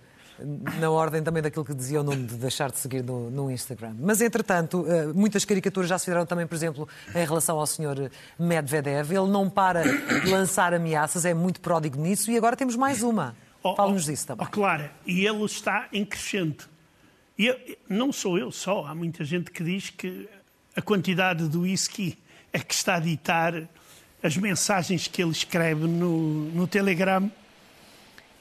na 0.79 0.89
ordem 0.89 1.21
também 1.23 1.41
daquilo 1.41 1.65
que 1.65 1.73
dizia 1.73 2.01
o 2.01 2.03
nome 2.03 2.25
de 2.25 2.35
deixar 2.35 2.71
de 2.71 2.77
seguir 2.79 3.03
no, 3.03 3.29
no, 3.29 3.51
Instagram. 3.51 3.95
Mas, 3.99 4.21
entretanto, 4.21 4.85
eh, 4.87 5.07
muitas 5.07 5.45
caricaturas 5.45 5.89
já 5.89 5.97
se 5.97 6.05
fizeram 6.05 6.25
também, 6.25 6.47
por 6.47 6.55
exemplo, 6.55 6.87
em 7.13 7.25
relação 7.25 7.59
ao 7.59 7.65
senhor 7.65 8.11
Medvedev. 8.39 9.11
Ele 9.11 9.29
não 9.29 9.49
para 9.49 9.83
de 9.83 10.29
lançar 10.29 10.73
ameaças, 10.73 11.25
é 11.25 11.33
muito 11.33 11.59
pródigo 11.59 11.99
nisso, 11.99 12.31
e 12.31 12.37
agora 12.37 12.55
temos 12.55 12.75
mais 12.75 13.03
uma. 13.03 13.35
Oh, 13.63 13.75
Fala-nos 13.75 14.07
oh, 14.07 14.11
disso 14.11 14.27
também. 14.27 14.45
Oh, 14.47 14.51
Clara, 14.51 14.91
e 15.05 15.25
ele 15.25 15.43
está 15.45 15.87
em 15.93 16.03
crescente. 16.03 16.67
E 17.37 17.47
eu, 17.47 17.57
não 17.89 18.11
sou 18.11 18.37
eu 18.37 18.51
só, 18.51 18.85
há 18.85 18.95
muita 18.95 19.23
gente 19.23 19.51
que 19.51 19.63
diz 19.63 19.89
que 19.89 20.29
a 20.75 20.81
quantidade 20.81 21.47
do 21.47 21.61
whisky 21.61 22.17
é 22.53 22.59
que 22.59 22.73
está 22.73 22.95
a 22.95 22.99
ditar 22.99 23.67
as 24.23 24.37
mensagens 24.37 25.07
que 25.07 25.21
ele 25.21 25.31
escreve 25.31 25.87
no, 25.87 26.45
no 26.51 26.67
Telegram 26.67 27.31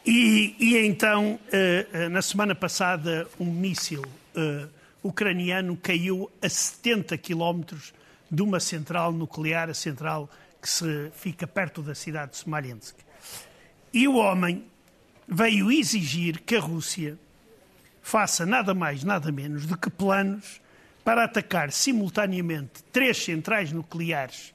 e, 0.04 0.56
e 0.58 0.86
então, 0.86 1.34
uh, 1.34 2.08
na 2.08 2.22
semana 2.22 2.54
passada, 2.54 3.28
um 3.38 3.44
míssil 3.44 4.02
uh, 4.02 4.68
ucraniano 5.02 5.76
caiu 5.76 6.30
a 6.40 6.48
70 6.48 7.16
quilómetros 7.18 7.92
de 8.30 8.42
uma 8.42 8.60
central 8.60 9.12
nuclear, 9.12 9.68
a 9.68 9.74
central 9.74 10.30
que 10.60 10.68
se 10.68 11.10
fica 11.14 11.46
perto 11.46 11.82
da 11.82 11.94
cidade 11.94 12.32
de 12.32 12.38
Smolensk. 12.38 12.96
E 13.92 14.08
o 14.08 14.16
homem 14.16 14.64
veio 15.28 15.70
exigir 15.70 16.40
que 16.40 16.56
a 16.56 16.60
Rússia 16.60 17.18
faça 18.00 18.46
nada 18.46 18.72
mais, 18.72 19.04
nada 19.04 19.30
menos 19.30 19.66
do 19.66 19.76
que 19.76 19.90
planos 19.90 20.60
para 21.04 21.24
atacar 21.24 21.72
simultaneamente 21.72 22.82
três 22.92 23.18
centrais 23.22 23.72
nucleares 23.72 24.54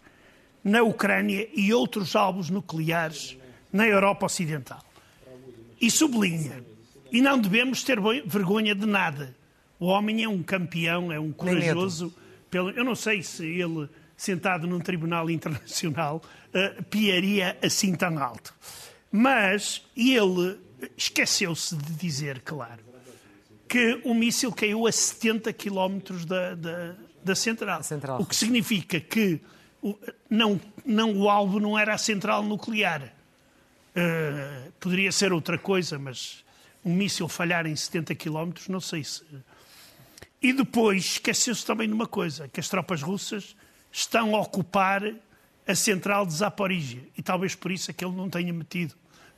na 0.63 0.81
Ucrânia 0.81 1.47
e 1.53 1.71
outros 1.73 2.15
alvos 2.15 2.49
nucleares 2.49 3.37
na 3.71 3.85
Europa 3.87 4.25
Ocidental 4.25 4.83
e 5.85 5.91
sublinha. 5.91 6.63
E 7.11 7.21
não 7.21 7.39
devemos 7.39 7.83
ter 7.83 7.99
vergonha 8.25 8.73
de 8.73 8.85
nada. 8.85 9.35
O 9.79 9.85
homem 9.85 10.23
é 10.23 10.27
um 10.27 10.41
campeão, 10.41 11.11
é 11.11 11.19
um 11.19 11.31
corajoso. 11.31 12.13
Pelo, 12.49 12.71
eu 12.71 12.83
não 12.83 12.95
sei 12.95 13.21
se 13.21 13.45
ele, 13.45 13.87
sentado 14.17 14.65
num 14.65 14.79
tribunal 14.79 15.29
internacional, 15.29 16.21
uh, 16.47 16.83
piaria 16.85 17.57
assim 17.61 17.93
tão 17.93 18.17
alto. 18.17 18.53
Mas 19.11 19.83
ele 19.95 20.57
esqueceu-se 20.97 21.75
de 21.75 21.93
dizer, 21.93 22.41
claro, 22.41 22.83
que 23.67 24.01
o 24.03 24.13
míssil 24.13 24.51
caiu 24.51 24.87
a 24.87 24.91
70 24.91 25.53
quilómetros 25.53 26.25
da, 26.25 26.55
da, 26.55 26.95
da 27.23 27.35
central. 27.35 27.83
central. 27.83 28.21
O 28.21 28.25
que 28.25 28.35
significa 28.35 28.99
que 28.99 29.39
o, 29.81 29.97
não, 30.29 30.59
não, 30.85 31.15
o 31.15 31.29
alvo 31.29 31.59
não 31.59 31.77
era 31.77 31.93
a 31.93 31.97
central 31.97 32.41
nuclear. 32.43 33.14
Uh, 33.95 34.71
poderia 34.79 35.11
ser 35.11 35.31
outra 35.31 35.57
coisa, 35.57 35.97
mas 35.97 36.43
um 36.83 36.93
míssil 36.93 37.27
falhar 37.27 37.65
em 37.65 37.75
70 37.75 38.13
km, 38.15 38.51
não 38.67 38.81
sei 38.81 39.03
se. 39.03 39.23
E 40.41 40.53
depois 40.53 41.05
esqueceu-se 41.05 41.65
também 41.65 41.87
de 41.87 41.93
uma 41.93 42.07
coisa: 42.07 42.47
que 42.47 42.59
as 42.59 42.67
tropas 42.67 43.01
russas 43.01 43.55
estão 43.91 44.35
a 44.35 44.41
ocupar 44.41 45.01
a 45.67 45.75
central 45.75 46.25
de 46.25 46.33
Zaporizhia. 46.33 47.03
E 47.17 47.21
talvez 47.23 47.55
por 47.55 47.71
isso 47.71 47.89
é 47.89 47.93
que 47.93 48.05
ele 48.05 48.15
não 48.15 48.29
tenha 48.29 48.53
metido 48.53 48.93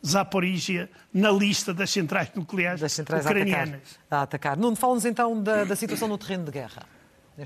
Zaporizhia 0.06 0.90
na 1.14 1.32
lista 1.32 1.74
das 1.74 1.90
centrais 1.90 2.32
nucleares 2.36 2.82
das 2.82 2.92
centrais 2.92 3.26
ucranianas. 3.26 3.74
A 3.74 3.74
atacar. 3.74 4.20
A 4.20 4.22
atacar. 4.24 4.58
Nuno, 4.58 4.76
fala-nos 4.76 5.06
então 5.06 5.42
da, 5.42 5.64
da 5.64 5.76
situação 5.76 6.08
no 6.08 6.18
terreno 6.18 6.46
de 6.46 6.52
guerra. 6.52 6.84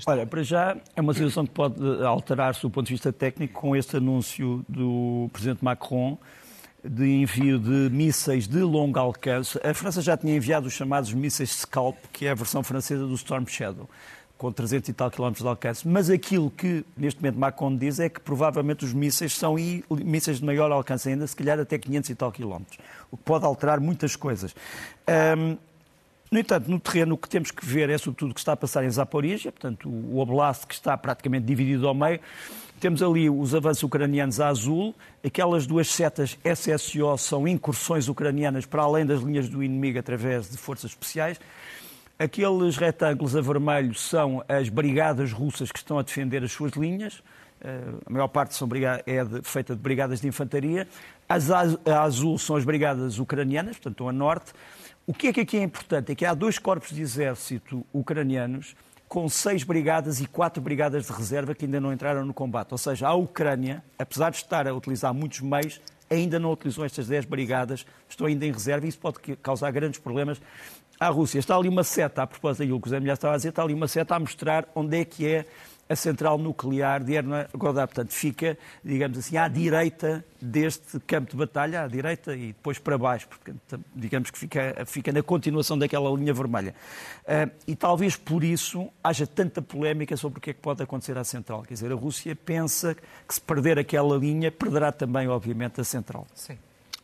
Olha, 0.06 0.26
para 0.26 0.42
já 0.42 0.76
é 0.96 1.00
uma 1.00 1.12
situação 1.12 1.44
que 1.44 1.52
pode 1.52 1.76
alterar-se 2.02 2.62
do 2.62 2.70
ponto 2.70 2.86
de 2.86 2.94
vista 2.94 3.12
técnico 3.12 3.60
com 3.60 3.76
este 3.76 3.98
anúncio 3.98 4.64
do 4.66 5.28
Presidente 5.32 5.62
Macron 5.62 6.18
de 6.84 7.04
envio 7.04 7.58
de 7.58 7.90
mísseis 7.90 8.48
de 8.48 8.60
longo 8.60 8.98
alcance. 8.98 9.58
A 9.64 9.72
França 9.72 10.02
já 10.02 10.16
tinha 10.16 10.34
enviado 10.34 10.66
os 10.66 10.72
chamados 10.72 11.12
mísseis 11.12 11.50
Scalp, 11.50 11.96
que 12.12 12.26
é 12.26 12.30
a 12.30 12.34
versão 12.34 12.62
francesa 12.62 13.06
do 13.06 13.14
Storm 13.14 13.46
Shadow, 13.46 13.88
com 14.36 14.50
300 14.50 14.88
e 14.88 14.92
tal 14.92 15.10
quilómetros 15.10 15.42
de 15.42 15.48
alcance. 15.48 15.86
Mas 15.86 16.10
aquilo 16.10 16.50
que 16.50 16.84
neste 16.96 17.20
momento 17.20 17.38
Macron 17.38 17.76
diz 17.76 18.00
é 18.00 18.08
que 18.08 18.20
provavelmente 18.20 18.84
os 18.84 18.92
mísseis 18.92 19.34
são 19.34 19.54
mísseis 19.90 20.38
de 20.38 20.44
maior 20.44 20.72
alcance 20.72 21.08
ainda, 21.08 21.26
se 21.26 21.36
calhar 21.36 21.58
até 21.60 21.78
500 21.78 22.10
e 22.10 22.14
tal 22.14 22.32
quilómetros, 22.32 22.78
o 23.10 23.16
que 23.16 23.22
pode 23.22 23.44
alterar 23.44 23.78
muitas 23.78 24.16
coisas. 24.16 24.54
Um, 25.38 25.56
no 26.32 26.38
entanto, 26.38 26.70
no 26.70 26.80
terreno, 26.80 27.14
o 27.14 27.18
que 27.18 27.28
temos 27.28 27.50
que 27.50 27.64
ver 27.64 27.90
é 27.90 27.98
sobretudo 27.98 28.30
o 28.30 28.34
que 28.34 28.40
está 28.40 28.54
a 28.54 28.56
passar 28.56 28.82
em 28.82 28.90
Zaporizhia, 28.90 29.52
portanto, 29.52 29.86
o 29.86 30.18
oblast 30.18 30.66
que 30.66 30.72
está 30.72 30.96
praticamente 30.96 31.44
dividido 31.44 31.86
ao 31.86 31.94
meio. 31.94 32.18
Temos 32.82 33.00
ali 33.00 33.30
os 33.30 33.54
avanços 33.54 33.84
ucranianos 33.84 34.40
a 34.40 34.48
azul, 34.48 34.92
aquelas 35.24 35.68
duas 35.68 35.86
setas 35.86 36.36
SSO 36.44 37.16
são 37.16 37.46
incursões 37.46 38.08
ucranianas 38.08 38.66
para 38.66 38.82
além 38.82 39.06
das 39.06 39.20
linhas 39.20 39.48
do 39.48 39.62
inimigo 39.62 40.00
através 40.00 40.50
de 40.50 40.56
forças 40.56 40.90
especiais. 40.90 41.38
Aqueles 42.18 42.76
retângulos 42.76 43.36
a 43.36 43.40
vermelho 43.40 43.94
são 43.94 44.42
as 44.48 44.68
brigadas 44.68 45.30
russas 45.30 45.70
que 45.70 45.78
estão 45.78 45.96
a 45.96 46.02
defender 46.02 46.42
as 46.42 46.50
suas 46.50 46.72
linhas. 46.72 47.22
a 48.04 48.10
maior 48.10 48.26
parte 48.26 48.56
são 48.56 48.68
é 49.06 49.24
de, 49.24 49.42
feita 49.42 49.76
de 49.76 49.80
brigadas 49.80 50.20
de 50.20 50.26
infantaria. 50.26 50.88
As 51.28 51.52
a 51.52 52.02
azul 52.02 52.36
são 52.36 52.56
as 52.56 52.64
brigadas 52.64 53.20
ucranianas, 53.20 53.76
portanto, 53.76 53.92
estão 53.92 54.08
a 54.08 54.12
norte. 54.12 54.52
O 55.06 55.14
que 55.14 55.28
é 55.28 55.32
que 55.32 55.40
aqui 55.42 55.56
é 55.56 55.62
importante? 55.62 56.10
É 56.10 56.14
que 56.16 56.26
há 56.26 56.34
dois 56.34 56.58
corpos 56.58 56.90
de 56.90 57.00
exército 57.00 57.86
ucranianos 57.92 58.74
com 59.12 59.28
seis 59.28 59.62
brigadas 59.62 60.22
e 60.22 60.26
quatro 60.26 60.62
brigadas 60.62 61.04
de 61.04 61.12
reserva 61.12 61.54
que 61.54 61.66
ainda 61.66 61.78
não 61.78 61.92
entraram 61.92 62.24
no 62.24 62.32
combate. 62.32 62.72
Ou 62.72 62.78
seja, 62.78 63.08
a 63.08 63.12
Ucrânia, 63.12 63.84
apesar 63.98 64.30
de 64.30 64.38
estar 64.38 64.66
a 64.66 64.72
utilizar 64.72 65.12
muitos 65.12 65.40
meios, 65.40 65.82
ainda 66.08 66.38
não 66.38 66.50
utilizou 66.50 66.82
estas 66.82 67.08
dez 67.08 67.26
brigadas, 67.26 67.84
estão 68.08 68.26
ainda 68.26 68.46
em 68.46 68.50
reserva 68.50 68.86
e 68.86 68.88
isso 68.88 68.98
pode 68.98 69.18
causar 69.42 69.70
grandes 69.70 70.00
problemas 70.00 70.40
à 70.98 71.08
Rússia. 71.08 71.38
Está 71.38 71.54
ali 71.54 71.68
uma 71.68 71.84
seta, 71.84 72.22
a 72.22 72.26
propósito 72.26 72.60
daquilo 72.60 72.80
que 72.80 72.86
o 72.88 72.90
Zé 72.90 73.00
Milhar 73.00 73.12
estava 73.12 73.34
a 73.34 73.36
dizer, 73.36 73.50
está 73.50 73.62
ali 73.62 73.74
uma 73.74 73.86
seta 73.86 74.14
a 74.14 74.18
mostrar 74.18 74.66
onde 74.74 74.96
é 74.96 75.04
que 75.04 75.26
é 75.26 75.44
a 75.92 75.96
central 75.96 76.38
nuclear 76.38 77.04
de 77.04 77.14
Erna-Godá. 77.14 77.86
Portanto, 77.86 78.12
fica, 78.12 78.58
digamos 78.82 79.18
assim, 79.18 79.36
à 79.36 79.46
direita 79.46 80.24
deste 80.40 80.98
campo 81.00 81.30
de 81.30 81.36
batalha, 81.36 81.82
à 81.82 81.86
direita 81.86 82.34
e 82.34 82.48
depois 82.48 82.78
para 82.78 82.96
baixo, 82.96 83.28
porque 83.28 83.52
digamos 83.94 84.30
que 84.30 84.38
fica, 84.38 84.84
fica 84.86 85.12
na 85.12 85.22
continuação 85.22 85.78
daquela 85.78 86.10
linha 86.10 86.32
vermelha. 86.32 86.74
Uh, 87.22 87.50
e 87.66 87.76
talvez 87.76 88.16
por 88.16 88.42
isso 88.42 88.88
haja 89.04 89.26
tanta 89.26 89.60
polémica 89.60 90.16
sobre 90.16 90.38
o 90.38 90.40
que 90.40 90.50
é 90.50 90.52
que 90.54 90.60
pode 90.60 90.82
acontecer 90.82 91.16
à 91.16 91.24
central. 91.24 91.62
Quer 91.62 91.74
dizer, 91.74 91.92
a 91.92 91.94
Rússia 91.94 92.34
pensa 92.34 92.94
que 92.94 93.34
se 93.34 93.40
perder 93.40 93.78
aquela 93.78 94.16
linha, 94.16 94.50
perderá 94.50 94.90
também, 94.90 95.28
obviamente, 95.28 95.80
a 95.80 95.84
central. 95.84 96.26
Sim. 96.34 96.58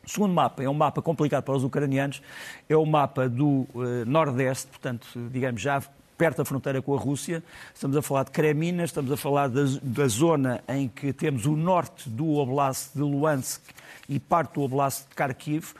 O 0.04 0.10
segundo 0.10 0.32
mapa 0.32 0.62
é 0.62 0.68
um 0.68 0.74
mapa 0.74 1.02
complicado 1.02 1.44
para 1.44 1.54
os 1.54 1.62
ucranianos, 1.62 2.22
é 2.66 2.74
o 2.74 2.86
mapa 2.86 3.28
do 3.28 3.68
uh, 3.74 4.04
Nordeste, 4.06 4.68
portanto, 4.68 5.06
digamos, 5.30 5.60
já 5.60 5.82
perto 6.18 6.38
da 6.38 6.44
fronteira 6.44 6.82
com 6.82 6.92
a 6.94 6.98
Rússia. 6.98 7.42
Estamos 7.72 7.96
a 7.96 8.02
falar 8.02 8.24
de 8.24 8.32
Kremina, 8.32 8.82
estamos 8.82 9.10
a 9.12 9.16
falar 9.16 9.48
da, 9.48 9.62
da 9.80 10.08
zona 10.08 10.60
em 10.68 10.88
que 10.88 11.12
temos 11.12 11.46
o 11.46 11.56
norte 11.56 12.10
do 12.10 12.34
Oblast 12.34 12.90
de 12.92 13.00
Luhansk 13.00 13.62
e 14.08 14.18
parte 14.18 14.54
do 14.54 14.62
Oblast 14.62 15.08
de 15.08 15.14
Kharkiv. 15.14 15.74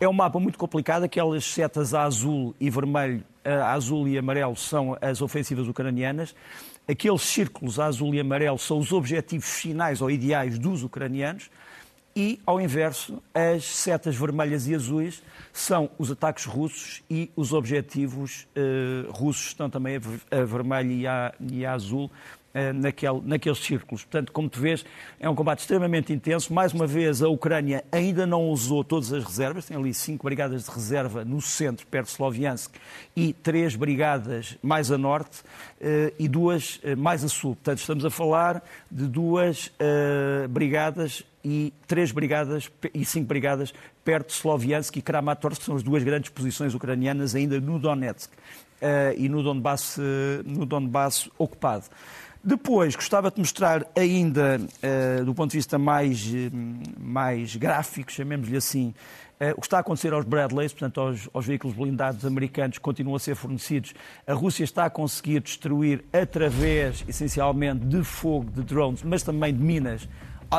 É 0.00 0.08
um 0.08 0.12
mapa 0.12 0.40
muito 0.40 0.58
complicado, 0.58 1.04
aquelas 1.04 1.44
setas 1.44 1.94
a 1.94 2.02
azul 2.02 2.54
e 2.60 2.68
vermelho, 2.68 3.22
a 3.44 3.72
azul 3.72 4.08
e 4.08 4.18
amarelo 4.18 4.56
são 4.56 4.98
as 5.00 5.22
ofensivas 5.22 5.68
ucranianas. 5.68 6.34
Aqueles 6.88 7.22
círculos 7.22 7.78
a 7.78 7.86
azul 7.86 8.12
e 8.14 8.20
amarelo 8.20 8.58
são 8.58 8.78
os 8.80 8.92
objetivos 8.92 9.48
finais 9.48 10.02
ou 10.02 10.10
ideais 10.10 10.58
dos 10.58 10.82
ucranianos 10.82 11.48
e, 12.16 12.40
ao 12.46 12.60
inverso, 12.60 13.22
as 13.34 13.64
setas 13.64 14.14
vermelhas 14.14 14.68
e 14.68 14.74
azuis 14.74 15.22
são 15.52 15.90
os 15.98 16.10
ataques 16.10 16.44
russos 16.44 17.02
e 17.10 17.30
os 17.34 17.52
objetivos 17.52 18.46
uh, 18.56 19.10
russos 19.10 19.48
estão 19.48 19.68
também 19.68 19.96
a, 19.96 20.44
vermelho 20.44 20.92
e 20.92 21.06
a, 21.06 21.34
e 21.40 21.66
a 21.66 21.72
azul 21.72 22.10
naquele, 22.74 23.20
naqueles 23.24 23.58
círculos. 23.58 24.04
Portanto, 24.04 24.32
como 24.32 24.48
tu 24.48 24.60
vês, 24.60 24.84
é 25.18 25.28
um 25.28 25.34
combate 25.34 25.60
extremamente 25.60 26.12
intenso. 26.12 26.52
Mais 26.52 26.72
uma 26.72 26.86
vez, 26.86 27.22
a 27.22 27.28
Ucrânia 27.28 27.84
ainda 27.90 28.26
não 28.26 28.48
usou 28.48 28.84
todas 28.84 29.12
as 29.12 29.24
reservas, 29.24 29.66
tem 29.66 29.76
ali 29.76 29.92
cinco 29.92 30.24
brigadas 30.24 30.64
de 30.64 30.70
reserva 30.70 31.24
no 31.24 31.40
centro, 31.40 31.86
perto 31.86 32.06
de 32.06 32.12
Sloviansk, 32.12 32.72
e 33.16 33.32
três 33.32 33.74
brigadas 33.74 34.56
mais 34.62 34.90
a 34.92 34.98
norte 34.98 35.40
uh, 35.40 36.14
e 36.18 36.28
duas 36.28 36.80
mais 36.96 37.24
a 37.24 37.28
sul. 37.28 37.54
Portanto, 37.56 37.78
estamos 37.78 38.04
a 38.04 38.10
falar 38.10 38.62
de 38.90 39.06
duas 39.06 39.72
brigadas 40.50 41.24
e 41.44 41.72
três 41.86 42.10
brigadas 42.10 42.70
e 42.92 43.04
cinco 43.04 43.26
brigadas 43.26 43.74
perto 44.04 44.28
de 44.28 44.34
Sloviansk 44.34 44.96
e 44.96 45.02
Kramatorsk, 45.02 45.60
que 45.60 45.64
são 45.64 45.76
as 45.76 45.82
duas 45.82 46.02
grandes 46.02 46.30
posições 46.30 46.74
ucranianas 46.74 47.34
ainda 47.34 47.60
no 47.60 47.78
Donetsk 47.78 48.30
uh, 48.32 48.36
e 49.16 49.28
no 49.28 49.42
Donbass, 49.42 49.98
uh, 49.98 50.02
no 50.44 50.64
Donbass 50.64 51.28
ocupado. 51.38 51.84
Depois, 52.44 52.94
gostava 52.94 53.30
de 53.30 53.38
mostrar 53.38 53.86
ainda, 53.96 54.60
uh, 54.60 55.24
do 55.24 55.34
ponto 55.34 55.52
de 55.52 55.56
vista 55.56 55.78
mais, 55.78 56.30
mais 56.98 57.56
gráfico, 57.56 58.12
chamemos-lhe 58.12 58.56
assim, 58.56 58.94
o 59.56 59.60
que 59.60 59.66
está 59.66 59.78
a 59.78 59.80
acontecer 59.80 60.12
aos 60.12 60.24
Bradleys, 60.24 60.72
portanto 60.72 61.00
aos, 61.00 61.28
aos, 61.32 61.44
veículos 61.44 61.76
blindados 61.76 62.24
americanos 62.24 62.78
que 62.78 62.82
continuam 62.82 63.16
a 63.16 63.18
ser 63.18 63.34
fornecidos. 63.34 63.92
A 64.26 64.32
Rússia 64.32 64.64
está 64.64 64.84
a 64.84 64.90
conseguir 64.90 65.40
destruir 65.40 66.04
através, 66.12 67.04
essencialmente, 67.08 67.84
de 67.84 68.02
fogo, 68.04 68.50
de 68.50 68.62
drones, 68.62 69.02
mas 69.02 69.22
também 69.22 69.52
de 69.52 69.62
minas, 69.62 70.08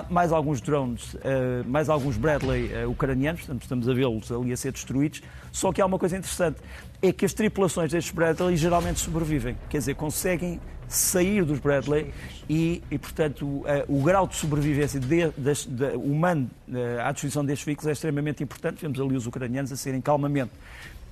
mais 0.10 0.32
alguns 0.32 0.62
drones, 0.62 1.16
eh, 1.24 1.64
mais 1.66 1.90
alguns 1.90 2.18
Bradley 2.18 2.72
eh, 2.74 2.86
ucranianos, 2.86 3.42
portanto 3.42 3.62
estamos 3.62 3.88
a 3.90 3.94
vê-los 3.94 4.32
ali 4.32 4.52
a 4.52 4.58
ser 4.58 4.72
destruídos. 4.72 5.22
Só 5.52 5.72
que 5.72 5.82
há 5.82 5.86
uma 5.86 5.98
coisa 5.98 6.18
interessante, 6.18 6.60
é 7.02 7.12
que 7.12 7.26
as 7.26 7.34
tripulações 7.34 7.92
destes 7.92 8.14
Bradley 8.14 8.58
geralmente 8.58 9.00
sobrevivem, 9.00 9.56
quer 9.70 9.78
dizer, 9.78 9.96
conseguem 9.96 10.60
sair 10.88 11.44
dos 11.44 11.60
Bradley 11.60 12.14
e, 12.50 12.84
e 12.92 12.98
portanto, 12.98 13.46
o, 13.46 13.64
eh, 13.66 13.86
o, 13.88 14.02
grau 14.02 14.28
de 14.28 14.36
sobrevivência 14.36 15.00
de, 15.00 15.30
de, 15.30 15.68
de, 15.68 15.86
humano 15.96 16.50
à 17.04 17.12
destruição 17.12 17.44
destes 17.44 17.66
veículos 17.66 17.88
é 17.88 17.92
extremamente 17.92 18.44
importante. 18.44 18.82
Vemos 18.82 19.00
ali 19.00 19.16
os 19.16 19.26
ucranianos 19.26 19.72
a 19.72 19.76
serem 19.76 20.02
calmamente 20.02 20.52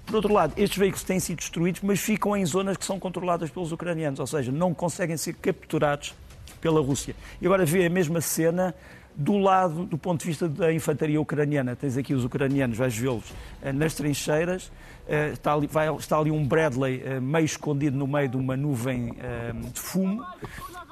por 0.05 0.15
outro 0.15 0.33
lado, 0.33 0.53
estes 0.57 0.77
veículos 0.77 1.03
têm 1.03 1.19
sido 1.19 1.37
destruídos, 1.37 1.81
mas 1.81 1.99
ficam 1.99 2.35
em 2.35 2.45
zonas 2.45 2.75
que 2.75 2.85
são 2.85 2.99
controladas 2.99 3.49
pelos 3.49 3.71
ucranianos, 3.71 4.19
ou 4.19 4.27
seja, 4.27 4.51
não 4.51 4.73
conseguem 4.73 5.15
ser 5.15 5.33
capturados 5.33 6.13
pela 6.63 6.79
Rússia. 6.79 7.13
E 7.41 7.45
agora 7.45 7.65
vê 7.65 7.85
a 7.85 7.89
mesma 7.89 8.21
cena 8.21 8.73
do 9.13 9.37
lado, 9.37 9.85
do 9.85 9.97
ponto 9.97 10.21
de 10.21 10.27
vista 10.27 10.47
da 10.47 10.71
infantaria 10.71 11.19
ucraniana. 11.19 11.75
Tens 11.75 11.97
aqui 11.97 12.13
os 12.13 12.23
ucranianos, 12.23 12.77
vais 12.77 12.97
vê-los 12.97 13.25
eh, 13.61 13.73
nas 13.73 13.93
trincheiras. 13.93 14.71
Eh, 15.05 15.31
está 15.33 15.53
ali, 15.53 15.67
vai, 15.67 15.93
está 15.97 16.17
ali 16.17 16.31
um 16.31 16.47
Bradley 16.47 17.03
eh, 17.05 17.19
meio 17.19 17.43
escondido 17.43 17.97
no 17.97 18.07
meio 18.07 18.29
de 18.29 18.37
uma 18.37 18.55
nuvem 18.55 19.13
de 19.73 19.79
fumo. 19.79 20.25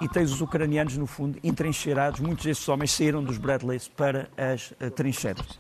E 0.01 0.09
tens 0.09 0.31
os 0.33 0.41
ucranianos, 0.41 0.97
no 0.97 1.07
fundo, 1.07 1.39
entrincheirados. 1.41 2.19
Muitos 2.19 2.43
destes 2.43 2.67
homens 2.67 2.91
saíram 2.91 3.23
dos 3.23 3.37
Bradleys 3.37 3.87
para 3.87 4.29
as 4.37 4.73
trincheiras. 4.95 5.57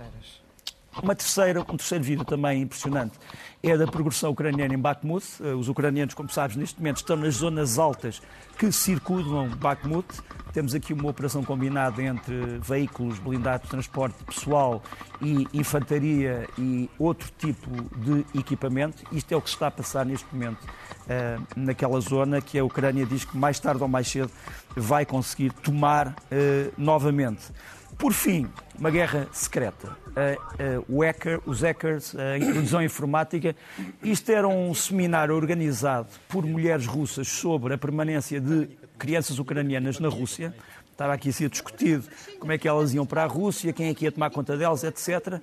Uma 0.99 1.15
terceira, 1.15 1.61
um 1.61 1.77
terceiro 1.77 2.03
vídeo 2.03 2.25
também 2.25 2.63
impressionante 2.63 3.17
é 3.63 3.77
da 3.77 3.87
progressão 3.87 4.31
ucraniana 4.31 4.73
em 4.73 4.77
Bakhmut. 4.77 5.25
Eh, 5.41 5.53
os 5.53 5.69
ucranianos, 5.69 6.13
como 6.13 6.29
sabes, 6.29 6.57
neste 6.57 6.79
momento 6.79 6.97
estão 6.97 7.15
nas 7.15 7.35
zonas 7.35 7.79
altas 7.79 8.21
que 8.57 8.69
circundam 8.73 9.47
Bakhmut. 9.55 10.07
Temos 10.51 10.75
aqui 10.75 10.91
uma 10.91 11.09
operação 11.09 11.45
combinada 11.45 12.03
entre 12.03 12.59
veículos 12.59 13.19
blindados 13.19 13.69
transporte 13.69 14.21
pessoal 14.25 14.83
e 15.21 15.47
infantaria 15.53 16.45
e 16.57 16.89
outro 16.99 17.31
tipo 17.37 17.69
de 17.97 18.25
equipamento. 18.37 19.01
Isto 19.13 19.31
é 19.33 19.37
o 19.37 19.41
que 19.41 19.47
está 19.47 19.67
a 19.67 19.71
passar 19.71 20.05
neste 20.05 20.27
momento 20.33 20.61
uh, 20.61 21.41
naquela 21.55 22.01
zona 22.01 22.41
que 22.41 22.59
a 22.59 22.65
Ucrânia 22.65 23.05
diz 23.05 23.23
que 23.23 23.37
mais 23.37 23.59
tarde 23.61 23.81
ou 23.81 23.87
mais 23.87 24.09
cedo 24.09 24.29
vai 24.75 25.05
conseguir 25.05 25.53
tomar 25.53 26.09
uh, 26.09 26.73
novamente. 26.77 27.43
Por 28.01 28.13
fim, 28.13 28.49
uma 28.79 28.89
guerra 28.89 29.27
secreta. 29.31 29.95
O 30.87 31.03
hacker, 31.03 31.39
os 31.45 31.61
hackers, 31.61 32.15
a 32.15 32.35
introdução 32.35 32.81
informática. 32.81 33.55
Isto 34.01 34.31
era 34.31 34.47
um 34.47 34.73
seminário 34.73 35.35
organizado 35.35 36.07
por 36.27 36.43
mulheres 36.43 36.87
russas 36.87 37.27
sobre 37.27 37.75
a 37.75 37.77
permanência 37.77 38.41
de 38.41 38.67
crianças 38.97 39.37
ucranianas 39.37 39.99
na 39.99 40.09
Rússia. 40.09 40.51
Estava 40.91 41.13
aqui 41.13 41.29
a 41.29 41.31
ser 41.33 41.47
discutido 41.49 42.03
como 42.39 42.51
é 42.51 42.57
que 42.57 42.67
elas 42.67 42.91
iam 42.91 43.05
para 43.05 43.21
a 43.23 43.27
Rússia, 43.27 43.71
quem 43.71 43.89
é 43.89 43.93
que 43.93 44.05
ia 44.05 44.11
tomar 44.11 44.31
conta 44.31 44.57
delas, 44.57 44.83
etc 44.83 45.39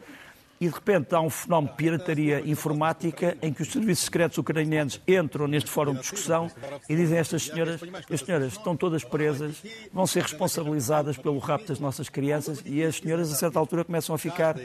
e 0.61 0.67
de 0.67 0.75
repente 0.75 1.15
há 1.15 1.21
um 1.21 1.31
fenómeno 1.31 1.71
de 1.71 1.77
pirataria 1.77 2.41
informática 2.41 3.37
em 3.41 3.53
que 3.53 3.63
os 3.63 3.69
serviços 3.69 4.05
secretos 4.05 4.39
ucranianos 4.39 5.01
entram 5.07 5.47
neste 5.47 5.71
fórum 5.71 5.95
de 5.95 6.01
discussão 6.01 6.51
e 6.89 6.97
dizem 6.97 7.19
estas 7.19 7.45
senhoras, 7.45 7.81
as 8.11 8.21
senhoras 8.21 8.53
estão 8.53 8.77
todas 8.77 9.05
presas, 9.05 9.63
vão 9.93 10.07
ser 10.07 10.23
responsabilizadas 10.23 11.17
pelo 11.17 11.39
rapto 11.39 11.69
das 11.69 11.81
nossas 11.81 12.09
crianças 12.09 12.63
e 12.65 12.83
as 12.83 12.97
senhoras 12.97 13.33
a 13.33 13.37
certa 13.37 13.59
altura 13.59 13.85
começam 13.85 14.15
a 14.15 14.19
ficar 14.19 14.57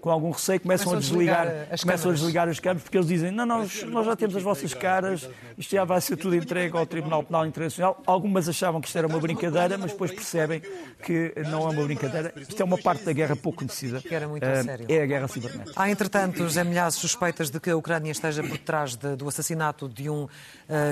com 0.00 0.10
algum 0.10 0.30
receio, 0.30 0.60
começam, 0.60 0.86
começam 0.86 0.96
a 0.96 1.00
desligar, 1.00 1.46
desligar 1.46 1.80
começam 1.80 2.10
a 2.10 2.14
desligar 2.14 2.48
os 2.48 2.60
campos 2.60 2.82
porque 2.82 2.96
eles 2.96 3.08
dizem 3.08 3.30
não, 3.30 3.44
nós, 3.44 3.82
nós 3.84 4.06
já 4.06 4.16
temos 4.16 4.34
as 4.36 4.42
vossas 4.42 4.72
caras, 4.72 5.28
isto 5.58 5.70
já 5.74 5.84
vai 5.84 6.00
ser 6.00 6.16
tudo 6.16 6.34
entregue 6.34 6.76
ao 6.76 6.86
Tribunal 6.86 7.22
Penal 7.22 7.46
Internacional. 7.46 8.02
Algumas 8.06 8.48
achavam 8.48 8.80
que 8.80 8.86
isto 8.86 8.96
era 8.96 9.06
uma 9.06 9.18
brincadeira, 9.18 9.76
mas 9.76 9.92
depois 9.92 10.10
percebem 10.10 10.62
que 11.02 11.34
não 11.50 11.68
é 11.68 11.70
uma 11.70 11.84
brincadeira. 11.84 12.32
Isto 12.36 12.60
é 12.60 12.64
uma 12.64 12.78
parte 12.78 13.04
da 13.04 13.12
guerra 13.12 13.36
pouco 13.36 13.58
conhecida. 13.58 14.00
Que 14.00 14.14
era 14.14 14.26
muito 14.26 14.46
uh, 14.46 14.64
sério. 14.64 14.86
É 14.88 15.02
a 15.02 15.06
guerra 15.06 15.28
cibernética. 15.28 15.72
Há, 15.76 15.90
entretanto, 15.90 16.38
José 16.38 16.64
Milhazes, 16.64 16.98
suspeitas 16.98 17.50
de 17.50 17.60
que 17.60 17.70
a 17.70 17.76
Ucrânia 17.76 18.10
esteja 18.10 18.42
por 18.42 18.58
trás 18.58 18.96
de, 18.96 19.16
do 19.16 19.28
assassinato 19.28 19.88
de 19.88 20.08
um 20.08 20.24
uh, 20.24 20.28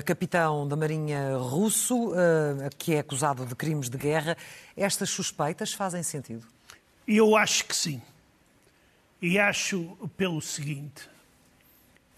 capitão 0.05 0.67
da 0.69 0.77
Marinha 0.77 1.37
russo, 1.39 2.11
uh, 2.11 2.15
que 2.77 2.95
é 2.95 2.99
acusado 3.01 3.47
de 3.47 3.55
crimes 3.55 3.89
de 3.89 3.97
guerra. 3.97 4.37
Estas 4.77 5.11
suspeitas 5.11 5.73
fazem 5.73 6.03
sentido? 6.03 6.47
Eu 7.07 7.37
acho 7.37 7.65
que 7.65 7.75
sim. 7.75 8.03
E 9.21 9.39
acho 9.39 9.97
pelo 10.17 10.41
seguinte: 10.41 11.09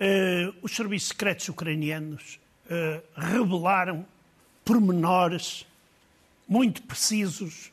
uh, 0.00 0.54
os 0.62 0.74
serviços 0.74 1.08
secretos 1.08 1.48
ucranianos 1.48 2.38
uh, 2.66 3.02
revelaram 3.18 4.04
pormenores 4.64 5.66
muito 6.46 6.82
precisos 6.82 7.72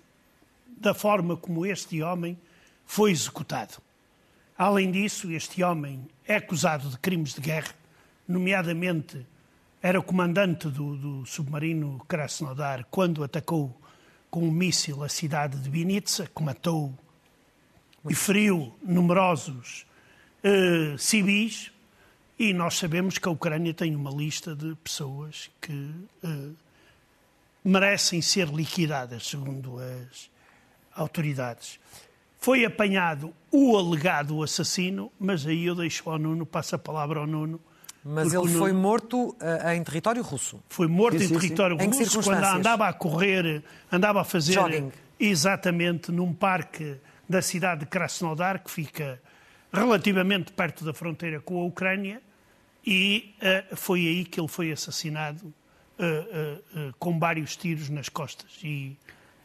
da 0.80 0.94
forma 0.94 1.36
como 1.36 1.66
este 1.66 2.02
homem 2.02 2.38
foi 2.86 3.12
executado. 3.12 3.82
Além 4.58 4.92
disso, 4.92 5.32
este 5.32 5.62
homem 5.62 6.08
é 6.26 6.36
acusado 6.36 6.90
de 6.90 6.98
crimes 6.98 7.34
de 7.34 7.42
guerra, 7.42 7.74
nomeadamente 8.28 9.26
era 9.82 10.02
comandante 10.02 10.68
do, 10.70 10.96
do 10.96 11.26
submarino 11.26 12.04
Krasnodar 12.08 12.86
quando 12.90 13.24
atacou 13.24 13.80
com 14.30 14.48
um 14.48 14.52
míssil 14.52 15.04
a 15.04 15.10
cidade 15.10 15.58
de 15.58 15.70
Vinitsa, 15.70 16.28
que 16.28 16.44
matou 16.44 16.94
e 18.10 18.16
feriu 18.16 18.74
numerosos 18.84 19.86
uh, 20.44 20.98
civis, 20.98 21.72
e 22.40 22.54
nós 22.54 22.78
sabemos 22.78 23.18
que 23.18 23.28
a 23.28 23.32
Ucrânia 23.32 23.74
tem 23.74 23.96
uma 23.96 24.12
lista 24.12 24.56
de 24.56 24.76
pessoas 24.76 25.50
que 25.60 25.92
uh, 26.24 26.56
merecem 27.64 28.22
ser 28.22 28.48
liquidadas, 28.48 29.28
segundo 29.28 29.80
as 29.80 30.30
autoridades. 30.96 31.80
Foi 32.40 32.64
apanhado 32.64 33.34
o 33.52 33.76
alegado 33.76 34.42
assassino, 34.44 35.12
mas 35.20 35.46
aí 35.46 35.66
eu 35.66 35.76
deixo 35.76 36.10
ao 36.10 36.20
Nuno, 36.20 36.46
passo 36.46 36.76
a 36.76 36.80
palavra 36.80 37.20
ao 37.20 37.28
Nuno. 37.28 37.60
Mas 38.06 38.28
ele 38.34 38.46
Nuno... 38.46 38.60
foi 38.60 38.72
morto 38.72 39.30
uh, 39.30 39.70
em 39.76 39.84
território 39.84 40.22
russo. 40.22 40.64
Foi 40.70 40.88
morto 40.88 41.20
sim, 41.20 41.26
em 41.26 41.40
território 41.40 41.78
sim. 41.80 41.88
russo 41.88 42.22
quando 42.22 42.44
andava 42.44 42.88
a 42.88 42.94
correr, 42.94 43.64
andava 43.92 44.22
a 44.22 44.24
fazer 44.24 44.54
Jogging. 44.54 44.92
exatamente 45.20 46.12
num 46.12 46.32
parque 46.32 46.98
da 47.28 47.42
cidade 47.42 47.82
de 47.82 47.86
Krasnodar, 47.88 48.64
que 48.64 48.72
fica 48.72 49.22
relativamente 49.72 50.52
perto 50.52 50.86
da 50.86 50.94
fronteira 50.94 51.40
com 51.40 51.60
a 51.62 51.66
Ucrânia, 51.66 52.22
e 52.86 53.36
uh, 53.42 53.76
foi 53.76 54.08
aí 54.08 54.26
que 54.26 54.40
ele 54.40 54.48
foi 54.48 54.72
assassinado 54.72 55.54
uh, 56.00 56.94
com 56.98 57.20
vários 57.20 57.56
tiros 57.56 57.90
nas 57.90 58.08
costas. 58.08 58.60
E 58.64 58.96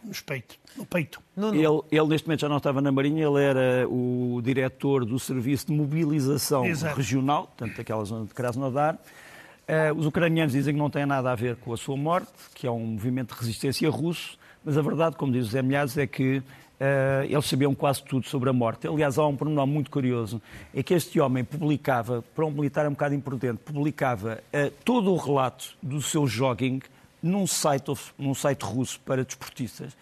no 0.04 0.14
peito. 0.24 0.56
No 0.76 0.86
peito. 0.86 1.20
Não, 1.36 1.52
não. 1.52 1.54
Ele, 1.54 1.82
ele, 1.90 2.08
neste 2.08 2.26
momento, 2.26 2.40
já 2.40 2.48
não 2.48 2.56
estava 2.56 2.80
na 2.80 2.90
Marinha, 2.90 3.24
ele 3.24 3.42
era 3.42 3.88
o 3.88 4.40
diretor 4.42 5.04
do 5.04 5.18
Serviço 5.18 5.66
de 5.66 5.72
Mobilização 5.72 6.64
Exato. 6.64 6.96
Regional, 6.96 7.46
portanto, 7.46 7.76
daquela 7.76 8.04
zona 8.04 8.26
de 8.26 8.34
Krasnodar. 8.34 8.94
Uh, 8.94 9.96
os 9.96 10.06
ucranianos 10.06 10.52
dizem 10.52 10.74
que 10.74 10.78
não 10.78 10.90
tem 10.90 11.06
nada 11.06 11.30
a 11.30 11.34
ver 11.34 11.56
com 11.56 11.72
a 11.72 11.76
sua 11.76 11.96
morte, 11.96 12.32
que 12.54 12.66
é 12.66 12.70
um 12.70 12.84
movimento 12.84 13.34
de 13.34 13.40
resistência 13.40 13.88
russo, 13.88 14.36
mas 14.64 14.76
a 14.76 14.82
verdade, 14.82 15.16
como 15.16 15.32
diz 15.32 15.46
o 15.46 15.50
Zé 15.50 15.62
Milhares, 15.62 15.96
é 15.96 16.06
que 16.06 16.42
uh, 16.82 17.24
eles 17.24 17.46
sabiam 17.46 17.74
quase 17.74 18.02
tudo 18.02 18.26
sobre 18.26 18.50
a 18.50 18.52
morte. 18.52 18.88
Aliás, 18.88 19.16
há 19.16 19.26
um 19.26 19.36
pormenor 19.36 19.66
muito 19.66 19.90
curioso, 19.90 20.42
é 20.74 20.82
que 20.82 20.92
este 20.92 21.20
homem 21.20 21.44
publicava, 21.44 22.24
para 22.34 22.44
um 22.44 22.50
militar 22.50 22.84
é 22.84 22.88
um 22.88 22.92
bocado 22.92 23.14
imprudente, 23.14 23.60
publicava 23.64 24.42
uh, 24.52 24.70
todo 24.84 25.12
o 25.12 25.16
relato 25.16 25.76
do 25.80 26.02
seu 26.02 26.26
jogging 26.26 26.80
num 27.22 27.46
site, 27.46 27.92
num 28.18 28.34
site 28.34 28.62
russo 28.62 28.98
para 29.00 29.24
desportistas, 29.24 29.96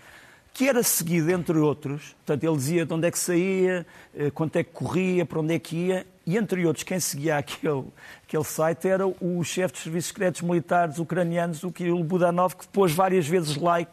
que 0.54 0.68
era 0.68 0.82
seguido, 0.82 1.30
entre 1.30 1.58
outros, 1.58 2.16
portanto, 2.24 2.44
ele 2.44 2.56
dizia 2.56 2.86
de 2.86 2.92
onde 2.92 3.06
é 3.06 3.10
que 3.10 3.18
saía, 3.18 3.86
eh, 4.16 4.30
quanto 4.30 4.56
é 4.56 4.64
que 4.64 4.72
corria, 4.72 5.24
para 5.24 5.38
onde 5.38 5.54
é 5.54 5.58
que 5.58 5.76
ia, 5.76 6.06
e 6.26 6.36
entre 6.36 6.66
outros, 6.66 6.82
quem 6.82 6.98
seguia 6.98 7.38
aquele, 7.38 7.84
aquele 8.24 8.44
site 8.44 8.88
era 8.88 9.06
o 9.06 9.44
chefe 9.44 9.74
dos 9.74 9.82
serviços 9.82 10.08
secretos 10.08 10.40
militares 10.40 10.98
ucranianos, 10.98 11.62
o 11.62 11.70
Kirill 11.70 12.02
Budanov, 12.02 12.56
que 12.56 12.66
pôs 12.66 12.92
várias 12.92 13.28
vezes 13.28 13.56
like 13.56 13.92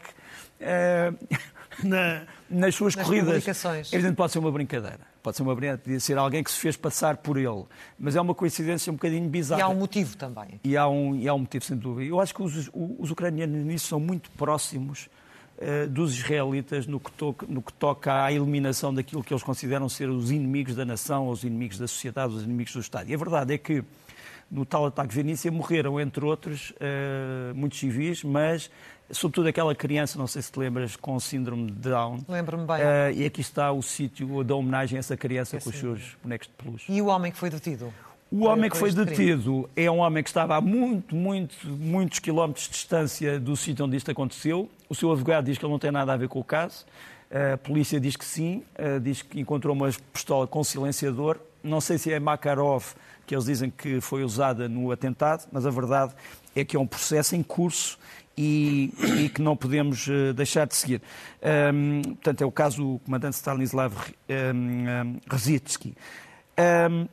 uh, 0.60 1.16
na, 1.82 2.22
nas 2.48 2.74
suas 2.74 2.94
nas 2.94 3.06
corridas. 3.06 3.46
Evidente, 3.92 4.16
pode 4.16 4.32
ser 4.32 4.38
uma 4.38 4.50
brincadeira. 4.50 5.00
Pode 5.22 5.36
ser 5.36 5.42
uma 5.42 5.54
brincadeira, 5.54 5.82
podia 5.82 6.00
ser 6.00 6.18
alguém 6.18 6.42
que 6.42 6.50
se 6.50 6.58
fez 6.58 6.76
passar 6.76 7.18
por 7.18 7.36
ele. 7.36 7.64
Mas 7.98 8.16
é 8.16 8.20
uma 8.20 8.34
coincidência 8.34 8.90
um 8.90 8.96
bocadinho 8.96 9.28
bizarra. 9.28 9.60
E 9.60 9.62
há 9.62 9.68
um 9.68 9.74
motivo 9.74 10.16
também. 10.16 10.60
E 10.64 10.76
há 10.76 10.88
um, 10.88 11.16
e 11.16 11.28
há 11.28 11.34
um 11.34 11.40
motivo, 11.40 11.64
sem 11.64 11.76
dúvida. 11.76 12.08
Eu 12.08 12.20
acho 12.20 12.34
que 12.34 12.42
os, 12.42 12.70
os 12.72 13.10
ucranianos 13.10 13.64
nisso 13.64 13.88
são 13.88 14.00
muito 14.00 14.30
próximos 14.32 15.08
uh, 15.58 15.88
dos 15.88 16.14
israelitas 16.14 16.86
no 16.86 16.98
que, 16.98 17.12
toca, 17.12 17.46
no 17.48 17.62
que 17.62 17.72
toca 17.72 18.24
à 18.24 18.32
eliminação 18.32 18.92
daquilo 18.92 19.22
que 19.22 19.32
eles 19.32 19.42
consideram 19.42 19.88
ser 19.88 20.08
os 20.08 20.30
inimigos 20.30 20.74
da 20.74 20.84
nação, 20.84 21.28
os 21.28 21.44
inimigos 21.44 21.78
da 21.78 21.86
sociedade, 21.86 22.34
os 22.34 22.42
inimigos 22.42 22.72
do 22.72 22.80
Estado. 22.80 23.10
E 23.10 23.14
a 23.14 23.18
verdade 23.18 23.54
é 23.54 23.58
que 23.58 23.84
no 24.50 24.64
tal 24.64 24.86
ataque 24.86 25.10
de 25.10 25.14
Venícia 25.16 25.50
morreram, 25.50 26.00
entre 26.00 26.24
outros, 26.24 26.70
uh, 26.72 27.54
muitos 27.54 27.78
civis, 27.78 28.24
mas 28.24 28.70
sobretudo 29.10 29.48
aquela 29.48 29.74
criança, 29.74 30.18
não 30.18 30.26
sei 30.26 30.42
se 30.42 30.52
te 30.52 30.58
lembras, 30.58 30.96
com 30.96 31.18
síndrome 31.18 31.70
de 31.70 31.90
Down. 31.90 32.24
Lembro-me 32.28 32.66
bem. 32.66 32.76
Uh, 32.76 33.20
e 33.20 33.24
aqui 33.24 33.40
está 33.40 33.72
o 33.72 33.82
sítio 33.82 34.42
da 34.44 34.54
homenagem 34.54 34.96
a 34.96 35.00
essa 35.00 35.16
criança 35.16 35.56
é 35.56 35.60
com 35.60 35.70
sim. 35.70 35.76
os 35.76 35.80
seus 35.80 36.16
bonecos 36.22 36.48
de 36.48 36.54
peluche. 36.54 36.92
E 36.92 37.02
o 37.02 37.06
homem 37.06 37.30
que 37.30 37.38
foi 37.38 37.50
detido? 37.50 37.92
O 38.30 38.44
homem 38.44 38.68
que 38.68 38.76
foi 38.76 38.92
detido 38.92 39.70
é 39.74 39.90
um 39.90 39.98
homem 39.98 40.22
que 40.22 40.28
estava 40.28 40.56
a 40.56 40.60
muito, 40.60 41.16
muito, 41.16 41.66
muitos 41.66 42.18
quilómetros 42.18 42.66
de 42.66 42.72
distância 42.72 43.40
do 43.40 43.56
sítio 43.56 43.86
onde 43.86 43.96
isto 43.96 44.10
aconteceu. 44.10 44.68
O 44.86 44.94
seu 44.94 45.10
advogado 45.10 45.46
diz 45.46 45.56
que 45.56 45.64
ele 45.64 45.72
não 45.72 45.78
tem 45.78 45.90
nada 45.90 46.12
a 46.12 46.16
ver 46.16 46.28
com 46.28 46.38
o 46.38 46.44
caso. 46.44 46.84
A 47.30 47.56
polícia 47.58 48.00
diz 48.00 48.16
que 48.16 48.24
sim, 48.24 48.62
uh, 48.78 48.98
diz 49.00 49.22
que 49.22 49.38
encontrou 49.40 49.74
uma 49.74 49.90
pistola 50.12 50.46
com 50.46 50.64
silenciador. 50.64 51.38
Não 51.62 51.80
sei 51.80 51.98
se 51.98 52.12
é 52.12 52.18
Makarov, 52.18 52.94
que 53.26 53.34
eles 53.34 53.44
dizem 53.44 53.70
que 53.70 54.00
foi 54.00 54.24
usada 54.24 54.68
no 54.68 54.90
atentado, 54.90 55.46
mas 55.52 55.66
a 55.66 55.70
verdade 55.70 56.14
é 56.56 56.64
que 56.64 56.76
é 56.76 56.80
um 56.80 56.86
processo 56.86 57.36
em 57.36 57.42
curso 57.42 57.98
e, 58.36 58.94
e, 59.18 59.28
que 59.28 59.42
não 59.42 59.56
podemos 59.56 60.06
uh, 60.06 60.32
deixar 60.32 60.66
de 60.66 60.74
seguir. 60.74 61.02
Um, 61.74 62.02
portanto, 62.02 62.42
é 62.42 62.46
o 62.46 62.52
caso 62.52 62.76
do 62.82 62.98
comandante 63.00 63.36
Stanislav 63.36 63.92
um, 64.54 65.18
Rezitsky. 65.28 65.94
Um, 66.90 67.08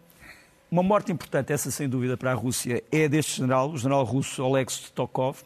uma 0.69 0.83
morte 0.83 1.11
importante, 1.11 1.51
essa 1.51 1.71
sem 1.71 1.89
dúvida 1.89 2.15
para 2.15 2.31
a 2.31 2.33
Rússia, 2.33 2.83
é 2.91 3.07
deste 3.07 3.37
general, 3.37 3.71
o 3.71 3.77
general 3.77 4.03
russo 4.03 4.43
Oleg 4.43 4.71
Stokov, 4.71 5.41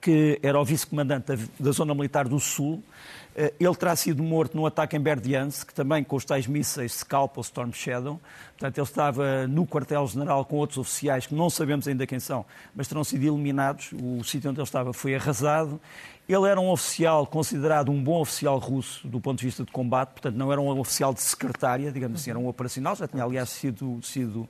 que 0.00 0.38
era 0.42 0.60
o 0.60 0.64
vice-comandante 0.64 1.36
da, 1.58 1.72
Zona 1.72 1.94
Militar 1.94 2.28
do 2.28 2.38
Sul, 2.38 2.82
eh, 3.27 3.27
ele 3.60 3.74
terá 3.76 3.94
sido 3.94 4.22
morto 4.22 4.56
num 4.56 4.66
ataque 4.66 4.96
em 4.96 5.00
Berdiansk, 5.00 5.68
que 5.68 5.74
também 5.74 6.02
com 6.02 6.16
os 6.16 6.24
tais 6.24 6.46
mísseis 6.46 6.92
Scalp 6.92 7.36
ou 7.36 7.42
Storm 7.42 7.72
Shadow. 7.72 8.20
Portanto, 8.58 8.78
ele 8.78 8.86
estava 8.86 9.46
no 9.46 9.64
quartel-general 9.64 10.44
com 10.44 10.56
outros 10.56 10.78
oficiais 10.78 11.26
que 11.26 11.34
não 11.34 11.48
sabemos 11.48 11.86
ainda 11.86 12.06
quem 12.06 12.18
são, 12.18 12.44
mas 12.74 12.88
terão 12.88 13.04
sido 13.04 13.24
eliminados. 13.24 13.92
O 13.92 14.24
sítio 14.24 14.50
onde 14.50 14.58
ele 14.58 14.64
estava 14.66 14.92
foi 14.92 15.14
arrasado 15.14 15.80
ele 16.28 16.46
era 16.46 16.60
um 16.60 16.68
oficial 16.68 17.26
considerado 17.26 17.90
um 17.90 18.02
bom 18.02 18.20
oficial 18.20 18.58
russo 18.58 19.08
do 19.08 19.18
ponto 19.18 19.38
de 19.38 19.46
vista 19.46 19.64
de 19.64 19.72
combate, 19.72 20.10
portanto 20.10 20.36
não 20.36 20.52
era 20.52 20.60
um 20.60 20.78
oficial 20.78 21.14
de 21.14 21.22
secretária, 21.22 21.90
digamos 21.90 22.20
assim, 22.20 22.30
era 22.30 22.38
um 22.38 22.46
operacional, 22.46 22.94
já 22.94 23.08
tinha 23.08 23.24
aliás 23.24 23.48
sido, 23.48 23.98
sido, 24.02 24.46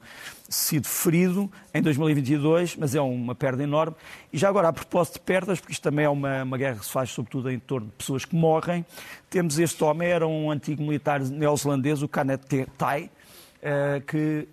sido 0.48 0.88
ferido 0.88 1.50
em 1.72 1.80
2022, 1.80 2.74
mas 2.76 2.96
é 2.96 3.00
uma 3.00 3.34
perda 3.34 3.62
enorme. 3.62 3.94
E 4.32 4.38
já 4.38 4.48
agora, 4.48 4.68
a 4.68 4.72
propósito 4.72 5.14
de 5.14 5.20
perdas, 5.20 5.60
porque 5.60 5.72
isto 5.72 5.82
também 5.82 6.04
é 6.04 6.08
uma, 6.08 6.42
uma 6.42 6.58
guerra 6.58 6.80
que 6.80 6.84
se 6.84 6.90
faz 6.90 7.10
sobretudo 7.10 7.48
em 7.48 7.60
torno 7.60 7.86
de 7.86 7.92
pessoas 7.92 8.24
que 8.24 8.34
morrem, 8.34 8.84
temos 9.30 9.58
este 9.58 9.82
homem, 9.84 10.08
era 10.08 10.26
um 10.26 10.50
antigo 10.50 10.82
militar 10.82 11.20
neozelandês, 11.20 12.02
o 12.02 12.08
Kenneth 12.08 12.66
Tai, 12.76 13.08
eh, 13.62 14.02
que 14.04 14.48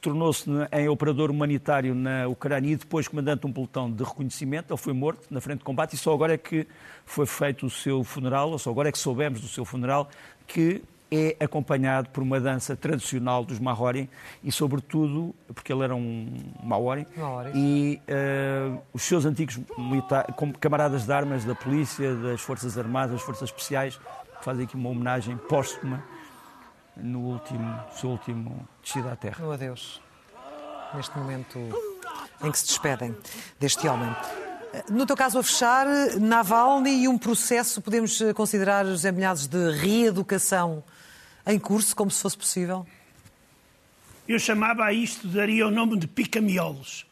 tornou-se 0.00 0.48
em 0.72 0.88
operador 0.88 1.30
humanitário 1.30 1.94
na 1.94 2.26
Ucrânia 2.26 2.72
e 2.72 2.76
depois 2.76 3.06
comandante 3.08 3.40
de 3.40 3.46
um 3.46 3.52
pelotão 3.52 3.90
de 3.90 4.02
reconhecimento. 4.02 4.72
Ele 4.72 4.80
foi 4.80 4.92
morto 4.92 5.26
na 5.30 5.40
frente 5.40 5.58
de 5.58 5.64
combate 5.64 5.94
e 5.94 5.96
só 5.96 6.12
agora 6.12 6.34
é 6.34 6.38
que 6.38 6.66
foi 7.04 7.26
feito 7.26 7.66
o 7.66 7.70
seu 7.70 8.02
funeral, 8.02 8.50
ou 8.50 8.58
só 8.58 8.70
agora 8.70 8.88
é 8.88 8.92
que 8.92 8.98
soubemos 8.98 9.40
do 9.40 9.48
seu 9.48 9.64
funeral, 9.64 10.08
que 10.46 10.82
é 11.10 11.36
acompanhado 11.44 12.08
por 12.10 12.22
uma 12.22 12.40
dança 12.40 12.74
tradicional 12.74 13.44
dos 13.44 13.60
Mahori 13.60 14.10
e, 14.42 14.50
sobretudo, 14.50 15.34
porque 15.54 15.72
ele 15.72 15.84
era 15.84 15.94
um 15.94 16.28
Maori, 16.62 17.06
Maori. 17.16 17.50
e 17.54 18.00
uh, 18.08 18.80
os 18.92 19.02
seus 19.02 19.24
antigos 19.24 19.60
camaradas 20.60 21.06
de 21.06 21.12
armas 21.12 21.44
da 21.44 21.54
polícia, 21.54 22.14
das 22.16 22.40
Forças 22.40 22.76
Armadas, 22.76 23.12
das 23.12 23.22
Forças 23.22 23.48
Especiais, 23.48 24.00
fazem 24.42 24.64
aqui 24.64 24.74
uma 24.74 24.88
homenagem 24.88 25.36
póstuma 25.36 26.02
no 26.96 27.20
último, 27.20 27.84
seu 27.96 28.10
último 28.10 28.68
descida 28.82 29.12
à 29.12 29.16
Terra. 29.16 29.44
No 29.44 29.52
adeus, 29.52 30.00
neste 30.94 31.16
momento 31.18 31.58
em 32.42 32.50
que 32.50 32.58
se 32.58 32.66
despedem 32.66 33.14
deste 33.58 33.86
homem. 33.88 34.14
No 34.88 35.06
teu 35.06 35.16
caso, 35.16 35.38
a 35.38 35.42
fechar, 35.42 35.86
Navalny 36.18 37.04
e 37.04 37.08
um 37.08 37.16
processo, 37.16 37.80
podemos 37.80 38.20
considerar, 38.34 38.84
os 38.84 39.04
Milhares, 39.04 39.46
de 39.46 39.70
reeducação 39.70 40.82
em 41.46 41.58
curso, 41.58 41.94
como 41.94 42.10
se 42.10 42.20
fosse 42.20 42.36
possível? 42.36 42.86
Eu 44.26 44.38
chamava 44.38 44.84
a 44.84 44.92
isto, 44.92 45.28
daria 45.28 45.66
o 45.66 45.70
nome 45.70 45.98
de 45.98 46.08
pica-miolos, 46.08 47.06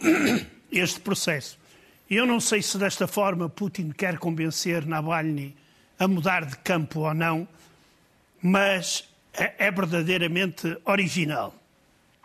este 0.70 1.00
processo. 1.00 1.58
Eu 2.08 2.26
não 2.26 2.38
sei 2.38 2.62
se 2.62 2.76
desta 2.76 3.06
forma 3.06 3.48
Putin 3.48 3.90
quer 3.90 4.18
convencer 4.18 4.86
Navalny 4.86 5.56
a 5.98 6.06
mudar 6.06 6.44
de 6.44 6.56
campo 6.58 7.00
ou 7.00 7.14
não, 7.14 7.48
mas 8.42 9.09
é, 9.32 9.66
é 9.66 9.70
verdadeiramente 9.70 10.76
original. 10.84 11.54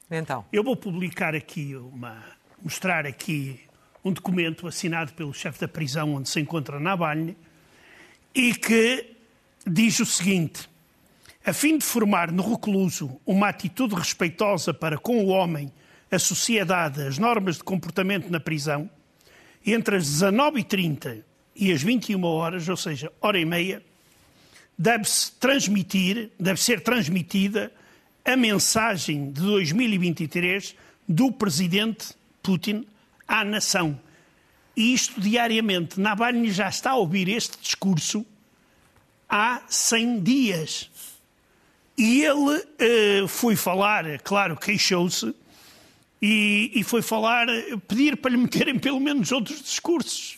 Então. 0.09 0.45
Eu 0.51 0.63
vou 0.63 0.75
publicar 0.75 1.33
aqui 1.35 1.75
uma, 1.75 2.23
mostrar 2.61 3.05
aqui 3.05 3.59
um 4.03 4.11
documento 4.11 4.67
assinado 4.67 5.13
pelo 5.13 5.33
chefe 5.33 5.59
da 5.59 5.67
prisão 5.67 6.13
onde 6.13 6.29
se 6.29 6.39
encontra 6.39 6.79
Navalny 6.79 7.35
e 8.33 8.53
que 8.53 9.15
diz 9.65 9.99
o 9.99 10.05
seguinte: 10.05 10.69
a 11.45 11.53
fim 11.53 11.77
de 11.77 11.85
formar 11.85 12.31
no 12.31 12.47
recluso 12.51 13.19
uma 13.25 13.49
atitude 13.49 13.95
respeitosa 13.95 14.73
para 14.73 14.97
com 14.97 15.23
o 15.23 15.27
homem, 15.27 15.71
a 16.11 16.19
sociedade, 16.19 17.01
as 17.01 17.17
normas 17.17 17.57
de 17.57 17.63
comportamento 17.63 18.29
na 18.29 18.39
prisão, 18.39 18.89
entre 19.65 19.95
as 19.97 20.05
19h30 20.05 21.23
e 21.55 21.71
as 21.71 21.81
21 21.81 22.23
horas, 22.23 22.69
ou 22.69 22.77
seja, 22.77 23.11
hora 23.21 23.39
e 23.39 23.45
meia, 23.45 23.81
deve-se 24.77 25.31
transmitir, 25.33 26.29
deve 26.39 26.61
ser 26.61 26.81
transmitida 26.81 27.71
a 28.23 28.35
mensagem 28.35 29.31
de 29.31 29.41
2023 29.41 30.75
do 31.07 31.31
presidente 31.31 32.13
Putin 32.41 32.85
à 33.27 33.43
nação. 33.43 33.99
E 34.75 34.93
isto 34.93 35.21
diariamente. 35.21 35.99
Navalny 35.99 36.51
já 36.51 36.67
está 36.67 36.91
a 36.91 36.95
ouvir 36.95 37.29
este 37.29 37.57
discurso 37.59 38.25
há 39.29 39.61
100 39.69 40.19
dias. 40.21 40.89
E 41.97 42.23
ele 42.23 43.23
uh, 43.23 43.27
foi 43.27 43.55
falar, 43.55 44.19
claro, 44.19 44.57
queixou-se, 44.57 45.33
e, 46.21 46.71
e, 46.73 46.83
foi 46.83 47.01
falar, 47.01 47.47
pedir 47.87 48.17
para 48.17 48.31
lhe 48.31 48.37
meterem 48.37 48.79
pelo 48.79 48.99
menos 48.99 49.31
outros 49.31 49.61
discursos. 49.61 50.37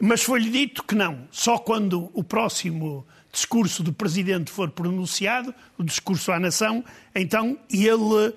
Mas 0.00 0.22
foi-lhe 0.22 0.50
dito 0.50 0.82
que 0.82 0.94
não. 0.94 1.28
Só 1.30 1.58
quando 1.58 2.10
o 2.14 2.24
próximo 2.24 3.06
discurso 3.30 3.82
do 3.82 3.92
Presidente 3.92 4.50
for 4.50 4.70
pronunciado, 4.70 5.54
o 5.76 5.84
discurso 5.84 6.32
à 6.32 6.40
nação, 6.40 6.82
então 7.14 7.58
ele 7.70 8.34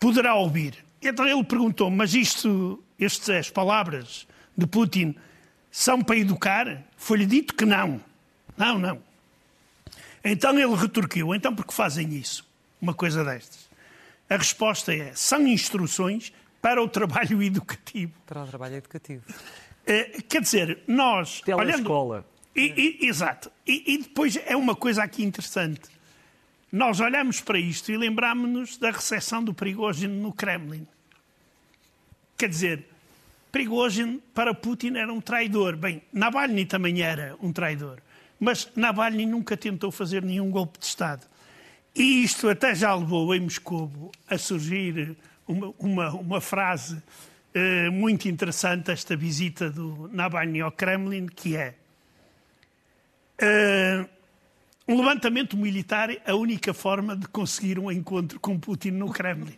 poderá 0.00 0.34
ouvir. 0.34 0.84
Então 1.00 1.26
ele 1.26 1.44
perguntou, 1.44 1.90
mas 1.90 2.12
isto, 2.12 2.82
estas 2.98 3.48
palavras 3.48 4.26
de 4.56 4.66
Putin 4.66 5.14
são 5.70 6.02
para 6.02 6.16
educar? 6.16 6.82
Foi-lhe 6.96 7.24
dito 7.24 7.54
que 7.54 7.64
não. 7.64 8.00
Não, 8.56 8.78
não. 8.78 9.00
Então 10.24 10.58
ele 10.58 10.74
retorquiu, 10.74 11.34
então 11.34 11.54
por 11.54 11.64
que 11.64 11.72
fazem 11.72 12.12
isso? 12.14 12.44
Uma 12.82 12.92
coisa 12.92 13.24
destas. 13.24 13.66
A 14.28 14.36
resposta 14.36 14.92
é, 14.92 15.12
são 15.14 15.46
instruções 15.46 16.32
para 16.60 16.82
o 16.82 16.88
trabalho 16.88 17.40
educativo. 17.44 18.12
Para 18.26 18.42
o 18.42 18.46
trabalho 18.46 18.74
educativo. 18.74 19.22
É, 19.86 20.20
quer 20.28 20.42
dizer, 20.42 20.80
nós... 20.86 21.40
Telescola. 21.42 22.16
Olhando, 22.16 22.24
e, 22.56 22.98
e, 23.02 23.06
exato. 23.06 23.52
E, 23.66 23.94
e, 23.94 23.98
depois 23.98 24.36
é 24.46 24.56
uma 24.56 24.74
coisa 24.74 25.02
aqui 25.02 25.22
interessante. 25.22 25.88
Nós 26.72 27.00
olhamos 27.00 27.40
para 27.40 27.58
isto 27.58 27.92
e 27.92 27.96
lembramos-nos 27.96 28.76
da 28.78 28.90
recepção 28.90 29.44
do 29.44 29.54
Prigozhin 29.54 30.08
no 30.08 30.32
Kremlin. 30.32 30.86
Quer 32.36 32.48
dizer, 32.48 32.86
Prigozhin 33.52 34.20
para 34.34 34.52
Putin 34.52 34.96
era 34.96 35.12
um 35.12 35.20
traidor. 35.20 35.76
Bem, 35.76 36.02
Navalny 36.12 36.66
também 36.66 37.02
era 37.02 37.36
um 37.40 37.52
traidor. 37.52 37.98
Mas 38.40 38.68
Navalny 38.74 39.26
nunca 39.26 39.56
tentou 39.56 39.92
fazer 39.92 40.22
nenhum 40.22 40.50
golpe 40.50 40.78
de 40.78 40.86
Estado. 40.86 41.22
E 41.94 42.22
isto 42.24 42.48
até 42.48 42.74
já 42.74 42.94
levou 42.94 43.34
em 43.34 43.40
Moscou 43.40 44.12
a 44.28 44.36
surgir 44.36 45.16
uma, 45.46 45.74
uma, 45.78 46.10
uma 46.10 46.40
frase 46.40 47.02
eh, 47.58 47.90
muito 47.90 48.28
interessante, 48.28 48.90
esta 48.90 49.16
visita 49.16 49.70
do 49.70 50.10
Navalny 50.12 50.60
ao 50.60 50.70
Kremlin, 50.70 51.26
que 51.26 51.56
é 51.56 51.74
Uh, 53.36 54.08
um 54.88 54.96
levantamento 54.96 55.56
militar 55.56 56.10
a 56.24 56.34
única 56.34 56.72
forma 56.72 57.16
de 57.16 57.26
conseguir 57.26 57.78
um 57.78 57.90
encontro 57.90 58.38
com 58.38 58.58
Putin 58.58 58.92
no 58.92 59.10
Kremlin. 59.10 59.56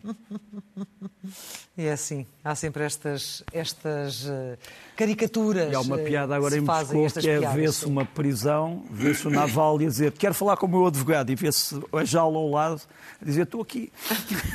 E 1.76 1.84
é 1.84 1.92
assim, 1.92 2.26
há 2.42 2.54
sempre 2.54 2.82
estas, 2.82 3.44
estas 3.52 4.24
uh, 4.24 4.58
caricaturas. 4.96 5.70
E 5.70 5.74
há 5.74 5.80
uma 5.80 5.98
piada 5.98 6.34
agora 6.34 6.56
em 6.56 6.60
Moscou 6.60 7.06
que 7.10 7.28
é 7.28 7.40
ver-se 7.40 7.84
uma 7.84 8.06
prisão, 8.06 8.84
ver-se 8.90 9.28
o 9.28 9.30
naval 9.30 9.80
e 9.82 9.86
dizer 9.86 10.12
quero 10.12 10.32
falar 10.32 10.56
com 10.56 10.66
o 10.66 10.68
meu 10.68 10.86
advogado 10.86 11.30
e 11.30 11.34
ver-se 11.34 11.78
a 11.92 12.04
jaula 12.04 12.38
ao 12.38 12.48
lado 12.48 12.80
a 13.20 13.24
dizer 13.24 13.42
estou 13.42 13.60
aqui. 13.60 13.92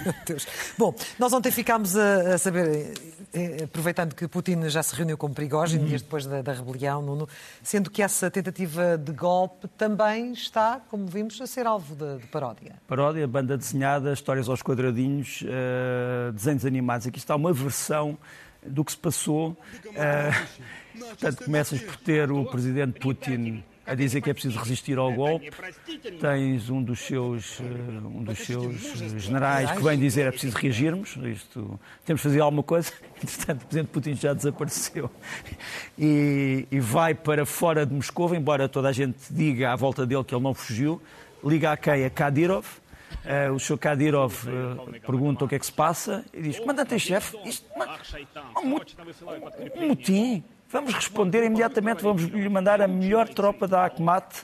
Bom, 0.75 0.95
nós 1.19 1.32
ontem 1.32 1.51
ficámos 1.51 1.95
a, 1.95 2.34
a 2.34 2.38
saber 2.39 2.93
aproveitando 3.63 4.13
que 4.13 4.28
Putin 4.28 4.69
já 4.69 4.84
se 4.84 4.96
reuniu 4.96 5.17
com 5.17 5.34
Prigozhin 5.34 5.80
uhum. 5.80 5.86
dias 5.86 6.02
depois 6.02 6.26
da, 6.26 6.41
da, 6.41 6.54
rebelião, 6.54 7.02
Nuno, 7.02 7.28
sendo 7.62 7.89
que 7.89 8.02
essa 8.02 8.30
tentativa 8.30 8.98
de 8.98 9.12
golpe 9.12 9.67
também 9.69 10.34
está, 10.34 10.82
como 10.89 11.08
vimos, 11.08 11.41
a 11.41 11.48
ser 11.48 11.65
alvo 11.65 11.96
de, 11.96 12.19
de 12.19 12.28
paródia. 12.28 12.76
Paródia, 12.88 13.28
banda 13.28 13.58
desenhada, 13.58 14.13
histórias 14.13 14.48
aos 14.48 14.62
quadradinhos, 14.62 15.41
uh, 15.41 16.32
desenhos 16.32 16.65
animados. 16.65 17.08
Aqui 17.08 17.17
está 17.17 17.36
uma 17.36 17.52
versão 17.52 18.17
do 18.65 18.86
que 18.86 18.91
se 18.91 18.98
passou. 18.98 19.58
Uh, 19.86 21.00
portanto, 21.10 21.46
começas 21.46 21.82
por 21.82 21.98
ter 21.98 22.32
o 22.32 22.46
presidente 22.46 23.00
Putin 23.00 23.63
a 23.86 23.96
dizer 23.96 24.22
que 24.22 24.30
é 24.30 24.34
preciso 24.34 24.58
resistir 24.58 24.98
ao 24.98 25.12
golpe. 25.12 25.52
Tens 26.19 26.69
um 26.69 26.82
dos 26.82 27.00
seus, 27.00 27.60
eh, 27.60 27.63
um 27.63 28.24
dos 28.24 28.39
seus 28.39 28.78
generais 29.22 29.72
que 29.72 29.84
vem 29.84 30.00
dizer 30.00 30.28
é 30.28 30.32
preciso 30.32 30.58
reagirmos. 30.58 31.17
Isto, 31.17 31.80
temos 32.06 32.22
de 32.22 32.24
fazer 32.24 32.39
alguma 32.39 32.63
coisa. 32.63 32.91
Entretanto, 33.22 33.63
o 33.63 33.65
presidente 33.65 33.88
Putin 33.89 34.15
já 34.15 34.34
desapareceu 34.34 35.12
e, 35.98 36.67
e 36.72 36.80
vai 36.80 37.13
para 37.13 37.46
fora 37.46 37.86
de 37.86 37.93
Moscou, 37.93 38.34
embora 38.34 38.69
toda 38.69 38.88
a 38.88 38.93
gente 38.93 39.17
diga 39.30 39.72
à 39.72 39.76
volta 39.76 40.06
dele 40.06 40.24
que 40.24 40.34
ele 40.34 40.43
não 40.43 40.54
fugiu. 40.54 41.02
Liga 41.43 41.72
a 41.72 41.78
quem? 41.78 42.06
A 42.06 42.10
Kadyrov. 42.10 42.65
Uh, 43.24 43.54
o 43.54 43.60
Sr. 43.60 43.78
Kadyrov 43.78 44.34
uh, 44.48 45.00
pergunta 45.02 45.46
o 45.46 45.48
que 45.48 45.56
é 45.56 45.60
que 45.60 45.65
se 45.65 45.72
passa 45.72 46.26
e 46.34 46.41
diz: 46.41 46.60
Comandante-chefe, 46.60 47.38
isto. 47.46 47.65
Um, 48.58 48.76
um 49.80 49.88
motim 49.88 50.43
Vamos 50.73 50.91
responder 50.95 51.43
imediatamente, 51.43 52.01
vamos 52.01 52.23
lhe 52.23 52.49
mandar 52.49 52.81
a 52.81 52.88
melhor 52.88 53.29
tropa 53.29 53.67
da 53.67 53.86
Akhmat. 53.86 54.43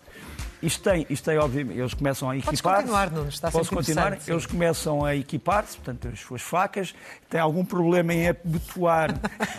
Isto 0.62 0.84
tem, 0.84 1.06
isto 1.10 1.24
tem 1.24 1.40
obviamente, 1.40 1.80
eles 1.80 1.94
começam 1.94 2.30
a 2.30 2.38
equipar-se. 2.38 2.62
Podes 2.62 2.82
continuar, 2.82 3.12
Nuno, 3.12 3.30
está 3.30 3.50
Posso 3.50 3.74
continuar? 3.74 4.20
Eles 4.28 4.46
começam 4.46 5.06
a 5.06 5.16
equipar-se, 5.16 5.78
portanto, 5.78 6.10
as 6.10 6.20
suas 6.20 6.42
facas, 6.42 6.94
têm 7.30 7.40
algum 7.40 7.66
problema 7.66 8.14
em 8.14 8.28
abotoar 8.28 9.16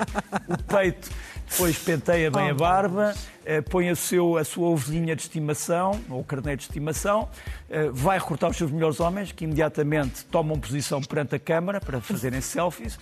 o 0.46 0.62
peito, 0.62 1.10
depois 1.50 1.76
penteia 1.78 2.30
bem 2.30 2.50
a 2.50 2.54
barba, 2.54 3.14
eh, 3.39 3.39
põe 3.62 3.88
a, 3.88 3.96
seu, 3.96 4.36
a 4.36 4.44
sua 4.44 4.68
ovelhinha 4.68 5.16
de 5.16 5.22
estimação, 5.22 6.00
ou 6.08 6.22
carneiro 6.22 6.58
de 6.58 6.64
estimação, 6.64 7.28
eh, 7.68 7.88
vai 7.92 8.18
recrutar 8.18 8.50
os 8.50 8.56
seus 8.56 8.70
melhores 8.70 9.00
homens, 9.00 9.32
que 9.32 9.44
imediatamente 9.44 10.24
tomam 10.26 10.60
posição 10.60 11.00
perante 11.00 11.34
a 11.34 11.38
Câmara 11.38 11.80
para 11.80 12.00
fazerem 12.00 12.40
selfies 12.40 12.98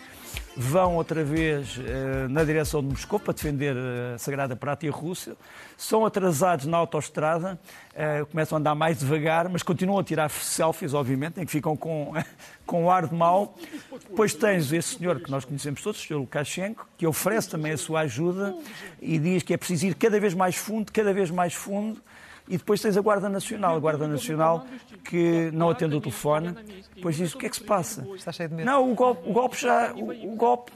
vão 0.61 0.97
outra 0.97 1.23
vez 1.23 1.77
uh, 1.77 2.29
na 2.29 2.43
direção 2.43 2.83
de 2.83 2.89
Moscou 2.89 3.21
para 3.21 3.33
defender 3.33 3.77
a 4.13 4.19
Sagrada 4.19 4.57
Pátria 4.57 4.91
Rússia, 4.91 5.37
são 5.77 6.05
atrasados 6.05 6.67
na 6.67 6.77
autoestrada, 6.77 7.57
começam 8.31 8.57
a 8.57 8.61
andar 8.61 8.75
mais 8.75 8.99
devagar, 8.99 9.49
mas 9.49 9.63
continuam 9.63 9.99
a 9.99 10.05
tirar 10.05 10.29
selfies, 10.31 10.95
obviamente, 10.95 11.41
em 11.41 11.47
que 11.47 11.51
ficam 11.51 11.77
com, 11.77 12.13
com 12.67 12.91
ar 12.91 13.07
de 13.07 13.15
mau. 13.15 13.57
Depois 14.09 14.35
tens 14.35 14.73
esse 14.73 14.97
senhor 14.97 15.21
que 15.21 15.31
nós 15.31 15.45
conhecemos 15.45 15.81
todos, 15.81 16.01
o 16.01 16.07
senhor 16.07 16.21
Lukashenko, 16.21 16.87
que 16.97 17.07
oferece 17.07 17.49
também 17.49 17.73
a 17.73 17.77
sua 17.77 18.01
ajuda 18.01 18.55
e 19.01 19.19
diz 19.19 19.43
que 19.43 19.55
é 19.55 19.57
preciso 19.57 19.87
ir 19.87 19.95
cada 19.95 20.19
vez 20.19 20.35
mais 20.39 20.57
fundo, 20.57 20.91
cada 20.93 21.13
vez 21.13 21.31
mais 21.31 21.53
fundo, 21.53 22.01
e 22.49 22.57
depois 22.57 22.81
tens 22.81 22.97
a 22.97 23.01
Guarda 23.01 23.29
Nacional, 23.29 23.77
a 23.77 23.79
Guarda 23.79 24.09
Nacional 24.09 24.65
que 25.05 25.51
não 25.53 25.69
atende 25.69 25.95
o 25.97 26.01
telefone, 26.01 26.55
depois 26.95 27.17
diz 27.17 27.35
o 27.35 27.39
que 27.39 27.47
é 27.47 27.49
que 27.51 27.57
se 27.57 27.65
passa? 27.65 28.07
Está 28.15 28.33
cheio 28.33 28.49
de 28.49 28.55
medo. 28.55 28.67
Não, 28.67 28.91
o 28.91 28.95
golpe, 28.95 29.29
o 29.29 29.33
golpe 29.33 29.61
já. 29.61 29.93
O, 29.93 30.33
o 30.33 30.37
golpe, 30.37 30.73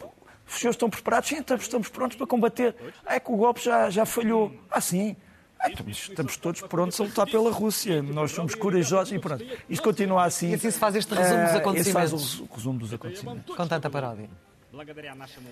os 0.46 0.54
senhores 0.54 0.74
estão 0.74 0.90
preparados? 0.90 1.28
Sim, 1.30 1.38
estamos, 1.38 1.62
estamos 1.64 1.88
prontos 1.88 2.16
para 2.16 2.26
combater. 2.26 2.74
É 3.06 3.18
que 3.18 3.32
o 3.32 3.36
golpe 3.36 3.64
já, 3.64 3.88
já 3.88 4.04
falhou. 4.04 4.52
Ah, 4.70 4.80
sim. 4.80 5.16
Ah, 5.58 5.70
então, 5.70 5.88
estamos 5.88 6.36
todos 6.36 6.60
prontos 6.62 7.00
a 7.00 7.04
lutar 7.04 7.26
pela 7.26 7.50
Rússia. 7.50 8.02
Nós 8.02 8.32
somos 8.32 8.54
corajosos 8.54 9.12
e 9.12 9.18
pronto. 9.18 9.44
Isto 9.68 9.82
continua 9.82 10.24
assim. 10.24 10.50
E 10.50 10.54
assim 10.54 10.70
se 10.70 10.78
faz 10.78 10.96
este 10.96 11.14
resumo 11.14 11.44
dos 11.44 11.54
acontecimentos. 11.54 12.12
Ah, 12.12 12.16
faz 12.16 12.40
o 12.40 12.54
resumo 12.54 12.78
dos 12.80 12.92
acontecimentos. 12.92 13.56
Com 13.56 13.68
tanta 13.68 13.88
paródia. 13.88 14.28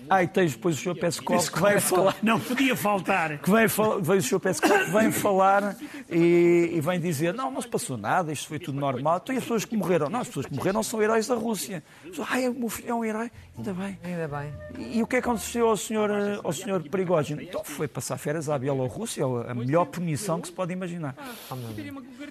Ah, 0.09 0.23
e 0.23 0.27
tens 0.27 0.53
depois 0.55 0.75
o 0.75 0.81
Sr. 0.81 0.95
Peskov 0.95 1.51
que 1.51 1.59
vai 1.59 1.79
falar. 1.79 2.15
Não 2.23 2.39
podia 2.41 2.75
faltar. 2.75 3.37
Que 3.37 3.51
vem, 3.51 3.67
vem 4.01 4.17
o 4.17 4.23
Sr. 4.23 4.39
Que 4.39 4.91
vem 4.91 5.11
falar 5.11 5.77
e, 6.09 6.71
e, 6.73 6.81
vem 6.81 6.99
dizer: 6.99 7.31
não, 7.31 7.51
não 7.51 7.61
se 7.61 7.67
passou 7.67 7.97
nada, 7.97 8.31
isto 8.33 8.47
foi 8.47 8.57
tudo 8.57 8.79
normal. 8.79 9.19
Então 9.21 9.35
e 9.35 9.37
as 9.37 9.43
pessoas 9.43 9.63
que 9.63 9.77
morreram? 9.77 10.09
Não, 10.09 10.21
as 10.21 10.27
pessoas 10.27 10.47
que 10.47 10.55
morreram 10.55 10.81
são 10.81 11.01
heróis 11.03 11.27
da 11.27 11.35
Rússia. 11.35 11.83
Ai, 12.29 12.47
o 12.49 12.53
meu 12.53 12.69
filho 12.69 12.89
é 12.89 12.93
um 12.95 13.05
herói. 13.05 13.31
Ainda 13.55 13.73
bem. 13.73 13.99
Ainda 14.03 14.27
bem. 14.27 14.53
E, 14.79 14.97
e 14.97 15.03
o 15.03 15.07
que 15.07 15.17
é 15.17 15.21
que 15.21 15.27
aconteceu 15.27 15.67
ao 15.67 15.77
Sr. 15.77 16.41
Ao 16.43 16.51
senhor 16.51 16.81
Prigogine? 16.89 17.43
Então 17.43 17.63
foi 17.63 17.87
passar 17.87 18.17
férias 18.17 18.49
à 18.49 18.57
Bielorrússia, 18.57 19.23
a 19.47 19.53
melhor 19.53 19.85
punição 19.85 20.41
que 20.41 20.47
se 20.47 20.53
pode 20.53 20.73
imaginar. 20.73 21.15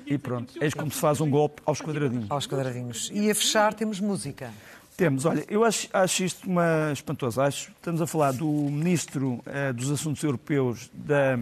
E 0.06 0.18
pronto, 0.18 0.54
eis 0.60 0.74
como 0.74 0.90
se 0.90 0.98
faz 0.98 1.20
um 1.20 1.30
golpe 1.30 1.62
aos 1.64 1.80
quadradinhos. 1.80 2.26
Aos 2.28 2.46
quadradinhos. 2.48 3.10
E 3.12 3.30
a 3.30 3.34
fechar 3.34 3.74
temos 3.74 4.00
música. 4.00 4.52
Temos, 5.00 5.24
olha, 5.24 5.42
eu 5.48 5.64
acho, 5.64 5.88
acho 5.94 6.24
isto 6.24 6.46
uma 6.46 6.90
espantosa. 6.92 7.44
Acho, 7.44 7.70
estamos 7.70 8.02
a 8.02 8.06
falar 8.06 8.34
do 8.34 8.44
Ministro 8.44 9.40
eh, 9.46 9.72
dos 9.72 9.90
Assuntos 9.90 10.22
Europeus 10.22 10.90
da 10.92 11.38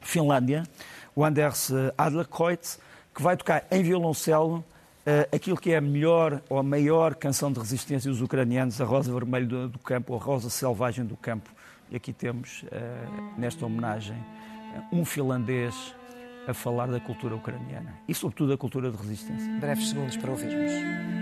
Finlândia, 0.00 0.62
o 1.14 1.22
Anders 1.22 1.70
Adlercreutz, 1.98 2.80
que 3.14 3.20
vai 3.20 3.36
tocar 3.36 3.66
em 3.70 3.82
violoncelo 3.82 4.64
eh, 5.04 5.28
aquilo 5.30 5.58
que 5.58 5.72
é 5.72 5.76
a 5.76 5.80
melhor 5.82 6.40
ou 6.48 6.56
a 6.56 6.62
maior 6.62 7.14
canção 7.16 7.52
de 7.52 7.58
resistência 7.58 8.10
dos 8.10 8.22
ucranianos, 8.22 8.80
a 8.80 8.84
Rosa 8.86 9.12
Vermelha 9.12 9.44
do, 9.44 9.68
do 9.68 9.78
Campo, 9.80 10.14
a 10.14 10.18
Rosa 10.18 10.48
Selvagem 10.48 11.04
do 11.04 11.18
Campo. 11.18 11.50
E 11.90 11.96
aqui 11.96 12.14
temos, 12.14 12.64
eh, 12.72 13.06
nesta 13.36 13.66
homenagem, 13.66 14.16
um 14.90 15.04
finlandês 15.04 15.74
a 16.48 16.54
falar 16.54 16.86
da 16.86 16.98
cultura 16.98 17.34
ucraniana 17.34 17.92
e, 18.08 18.14
sobretudo, 18.14 18.48
da 18.48 18.56
cultura 18.56 18.90
de 18.90 18.96
resistência. 18.96 19.52
Breves 19.60 19.90
segundos 19.90 20.16
para 20.16 20.30
ouvirmos. 20.30 21.19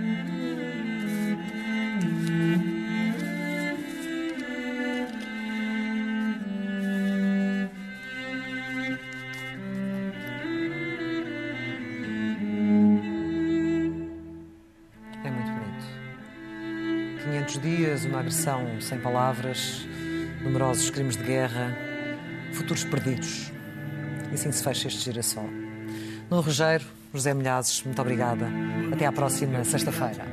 Uma 18.19 18.21
agressão 18.21 18.81
sem 18.81 18.99
palavras, 18.99 19.87
numerosos 20.43 20.91
crimes 20.91 21.17
de 21.17 21.23
guerra, 21.23 21.77
futuros 22.53 22.83
perdidos. 22.83 23.53
E 24.31 24.35
assim 24.35 24.51
se 24.51 24.63
fecha 24.63 24.89
este 24.89 25.05
girassol. 25.05 25.49
Nuno 26.29 26.43
Rogério, 26.43 26.87
José 27.15 27.33
Milhazes, 27.33 27.83
muito 27.85 28.01
obrigada. 28.03 28.49
Até 28.93 29.07
à 29.07 29.13
próxima 29.13 29.63
sexta-feira, 29.65 30.25